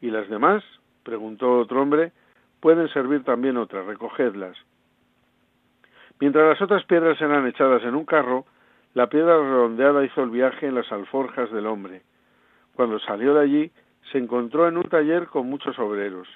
¿Y 0.00 0.10
las 0.10 0.28
demás? 0.28 0.62
preguntó 1.02 1.58
otro 1.58 1.80
hombre. 1.80 2.12
Pueden 2.60 2.88
servir 2.88 3.24
también 3.24 3.56
otras, 3.56 3.86
recogedlas. 3.86 4.56
Mientras 6.20 6.46
las 6.46 6.60
otras 6.60 6.84
piedras 6.84 7.18
eran 7.20 7.46
echadas 7.46 7.82
en 7.84 7.94
un 7.94 8.04
carro, 8.04 8.44
la 8.92 9.08
piedra 9.08 9.38
redondeada 9.38 10.04
hizo 10.04 10.22
el 10.22 10.30
viaje 10.30 10.66
en 10.66 10.74
las 10.74 10.90
alforjas 10.90 11.50
del 11.52 11.66
hombre. 11.66 12.02
Cuando 12.74 12.98
salió 12.98 13.34
de 13.34 13.40
allí, 13.40 13.70
se 14.10 14.18
encontró 14.18 14.66
en 14.66 14.76
un 14.76 14.84
taller 14.84 15.28
con 15.28 15.48
muchos 15.48 15.78
obreros. 15.78 16.28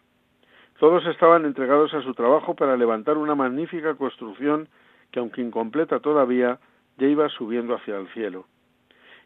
Todos 0.79 1.05
estaban 1.07 1.45
entregados 1.45 1.93
a 1.95 2.03
su 2.03 2.15
trabajo 2.15 2.55
para 2.55 2.77
levantar 2.77 3.17
una 3.17 3.35
magnífica 3.35 3.95
construcción 3.95 4.69
que, 5.11 5.19
aunque 5.19 5.41
incompleta 5.41 5.99
todavía, 5.99 6.59
ya 6.99 7.07
iba 7.09 7.29
subiendo 7.29 7.75
hacia 7.75 7.97
el 7.97 8.09
cielo. 8.09 8.47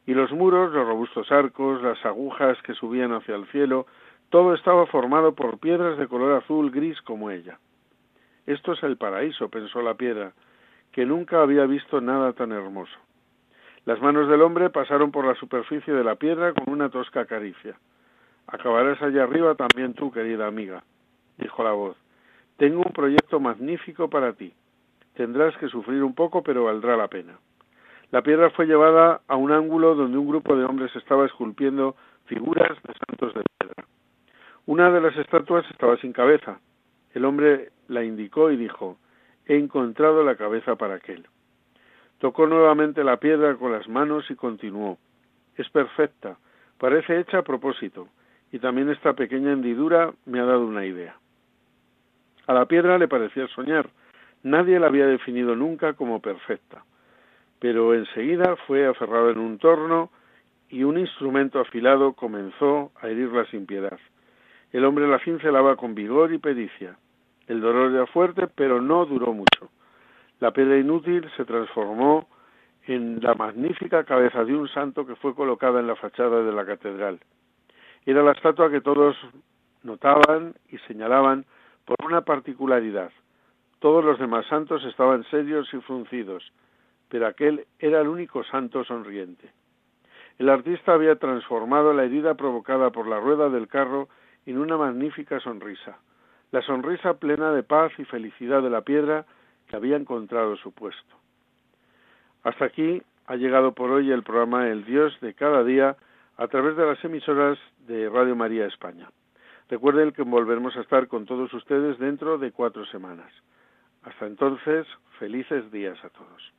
Y 0.06 0.14
los 0.14 0.32
muros, 0.32 0.72
los 0.72 0.86
robustos 0.86 1.30
arcos, 1.30 1.82
las 1.82 2.02
agujas 2.06 2.56
que 2.62 2.74
subían 2.74 3.12
hacia 3.12 3.34
el 3.34 3.46
cielo, 3.48 3.86
todo 4.30 4.54
estaba 4.54 4.86
formado 4.86 5.34
por 5.34 5.58
piedras 5.58 5.98
de 5.98 6.08
color 6.08 6.32
azul 6.32 6.70
gris 6.70 7.00
como 7.02 7.30
ella. 7.30 7.58
Esto 8.46 8.72
es 8.72 8.82
el 8.82 8.96
paraíso, 8.96 9.50
pensó 9.50 9.82
la 9.82 9.94
piedra, 9.94 10.32
que 10.92 11.04
nunca 11.04 11.42
había 11.42 11.66
visto 11.66 12.00
nada 12.00 12.32
tan 12.32 12.52
hermoso. 12.52 12.98
Las 13.84 14.00
manos 14.00 14.28
del 14.28 14.42
hombre 14.42 14.70
pasaron 14.70 15.10
por 15.10 15.24
la 15.24 15.34
superficie 15.34 15.92
de 15.92 16.04
la 16.04 16.16
piedra 16.16 16.52
con 16.52 16.72
una 16.72 16.88
tosca 16.88 17.24
caricia. 17.26 17.76
Acabarás 18.46 19.00
allá 19.02 19.24
arriba 19.24 19.54
también 19.54 19.94
tú, 19.94 20.10
querida 20.10 20.46
amiga, 20.46 20.82
dijo 21.36 21.62
la 21.62 21.72
voz. 21.72 21.96
Tengo 22.56 22.78
un 22.78 22.92
proyecto 22.92 23.40
magnífico 23.40 24.08
para 24.08 24.32
ti. 24.32 24.52
Tendrás 25.14 25.56
que 25.58 25.68
sufrir 25.68 26.02
un 26.02 26.14
poco, 26.14 26.42
pero 26.42 26.64
valdrá 26.64 26.96
la 26.96 27.08
pena. 27.08 27.38
La 28.10 28.22
piedra 28.22 28.50
fue 28.50 28.66
llevada 28.66 29.20
a 29.28 29.36
un 29.36 29.52
ángulo 29.52 29.94
donde 29.94 30.16
un 30.16 30.28
grupo 30.28 30.56
de 30.56 30.64
hombres 30.64 30.94
estaba 30.96 31.26
esculpiendo 31.26 31.94
figuras 32.24 32.70
de 32.82 32.94
santos 33.06 33.34
de 33.34 33.42
piedra. 33.58 33.84
Una 34.66 34.90
de 34.90 35.00
las 35.00 35.16
estatuas 35.16 35.64
estaba 35.70 35.96
sin 35.98 36.12
cabeza. 36.12 36.60
El 37.12 37.24
hombre 37.24 37.70
la 37.88 38.04
indicó 38.04 38.50
y 38.50 38.56
dijo, 38.56 38.98
he 39.46 39.56
encontrado 39.56 40.22
la 40.24 40.36
cabeza 40.36 40.76
para 40.76 40.94
aquel. 40.94 41.26
Tocó 42.18 42.46
nuevamente 42.46 43.04
la 43.04 43.18
piedra 43.18 43.54
con 43.56 43.72
las 43.72 43.88
manos 43.88 44.30
y 44.30 44.34
continuó. 44.34 44.98
Es 45.56 45.68
perfecta, 45.70 46.36
parece 46.78 47.18
hecha 47.20 47.38
a 47.38 47.42
propósito, 47.42 48.08
y 48.50 48.58
también 48.58 48.90
esta 48.90 49.12
pequeña 49.12 49.52
hendidura 49.52 50.12
me 50.26 50.40
ha 50.40 50.44
dado 50.44 50.66
una 50.66 50.84
idea. 50.84 51.16
A 52.46 52.54
la 52.54 52.66
piedra 52.66 52.98
le 52.98 53.08
parecía 53.08 53.46
soñar. 53.48 53.90
Nadie 54.42 54.80
la 54.80 54.86
había 54.86 55.06
definido 55.06 55.54
nunca 55.54 55.92
como 55.92 56.20
perfecta. 56.20 56.82
Pero 57.60 57.94
enseguida 57.94 58.56
fue 58.66 58.86
aferrado 58.86 59.30
en 59.30 59.38
un 59.38 59.58
torno 59.58 60.10
y 60.70 60.84
un 60.84 60.98
instrumento 60.98 61.60
afilado 61.60 62.14
comenzó 62.14 62.92
a 63.00 63.08
herirla 63.08 63.44
sin 63.50 63.66
piedad. 63.66 63.98
El 64.72 64.84
hombre 64.84 65.06
la 65.08 65.18
cincelaba 65.18 65.76
con 65.76 65.94
vigor 65.94 66.32
y 66.32 66.38
pericia. 66.38 66.96
El 67.46 67.60
dolor 67.60 67.92
era 67.92 68.06
fuerte, 68.06 68.46
pero 68.46 68.80
no 68.80 69.04
duró 69.06 69.32
mucho. 69.32 69.70
La 70.40 70.52
piedra 70.52 70.78
inútil 70.78 71.28
se 71.36 71.44
transformó 71.44 72.28
en 72.86 73.20
la 73.20 73.34
magnífica 73.34 74.04
cabeza 74.04 74.44
de 74.44 74.54
un 74.54 74.68
santo 74.68 75.06
que 75.06 75.16
fue 75.16 75.34
colocada 75.34 75.80
en 75.80 75.86
la 75.86 75.96
fachada 75.96 76.42
de 76.42 76.52
la 76.52 76.64
catedral. 76.64 77.18
Era 78.06 78.22
la 78.22 78.32
estatua 78.32 78.70
que 78.70 78.80
todos 78.80 79.16
notaban 79.82 80.54
y 80.70 80.78
señalaban 80.78 81.44
por 81.84 81.96
una 82.04 82.22
particularidad. 82.22 83.10
Todos 83.80 84.04
los 84.04 84.18
demás 84.18 84.46
santos 84.46 84.84
estaban 84.84 85.24
serios 85.24 85.72
y 85.74 85.78
fruncidos, 85.78 86.52
pero 87.08 87.26
aquel 87.26 87.66
era 87.78 88.00
el 88.00 88.08
único 88.08 88.44
santo 88.44 88.84
sonriente. 88.84 89.50
El 90.38 90.48
artista 90.48 90.92
había 90.92 91.16
transformado 91.16 91.92
la 91.92 92.04
herida 92.04 92.34
provocada 92.34 92.90
por 92.90 93.08
la 93.08 93.18
rueda 93.18 93.48
del 93.48 93.66
carro 93.66 94.08
en 94.46 94.58
una 94.58 94.76
magnífica 94.76 95.40
sonrisa. 95.40 95.98
La 96.52 96.62
sonrisa 96.62 97.14
plena 97.14 97.52
de 97.52 97.64
paz 97.64 97.92
y 97.98 98.04
felicidad 98.04 98.62
de 98.62 98.70
la 98.70 98.82
piedra 98.82 99.26
que 99.68 99.76
había 99.76 99.96
encontrado 99.96 100.56
su 100.56 100.72
puesto. 100.72 101.16
Hasta 102.42 102.64
aquí 102.64 103.02
ha 103.26 103.36
llegado 103.36 103.72
por 103.72 103.90
hoy 103.90 104.10
el 104.10 104.22
programa 104.22 104.68
El 104.68 104.84
Dios 104.84 105.18
de 105.20 105.34
cada 105.34 105.62
día 105.62 105.96
a 106.36 106.48
través 106.48 106.76
de 106.76 106.86
las 106.86 107.04
emisoras 107.04 107.58
de 107.86 108.08
Radio 108.08 108.34
María 108.34 108.66
España. 108.66 109.10
Recuerden 109.68 110.12
que 110.12 110.22
volveremos 110.22 110.76
a 110.76 110.80
estar 110.80 111.08
con 111.08 111.26
todos 111.26 111.52
ustedes 111.52 111.98
dentro 111.98 112.38
de 112.38 112.52
cuatro 112.52 112.86
semanas. 112.86 113.30
Hasta 114.02 114.26
entonces, 114.26 114.86
felices 115.18 115.70
días 115.70 116.02
a 116.04 116.08
todos. 116.08 116.57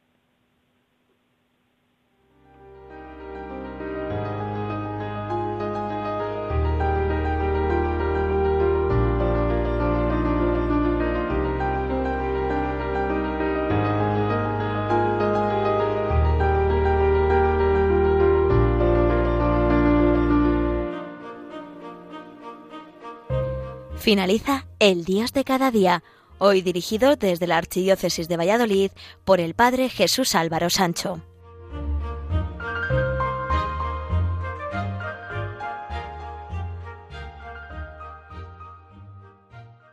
Finaliza 24.10 24.65
El 24.80 25.06
Dios 25.06 25.34
de 25.34 25.43
cada 25.43 25.69
día, 25.69 26.04
hoy 26.39 26.63
dirigido 26.63 27.15
desde 27.15 27.45
la 27.45 27.58
Archidiócesis 27.58 28.28
de 28.28 28.38
Valladolid 28.38 28.89
por 29.24 29.39
el 29.39 29.54
Padre 29.54 29.88
Jesús 29.88 30.34
Álvaro 30.34 30.72
Sancho. 30.72 31.22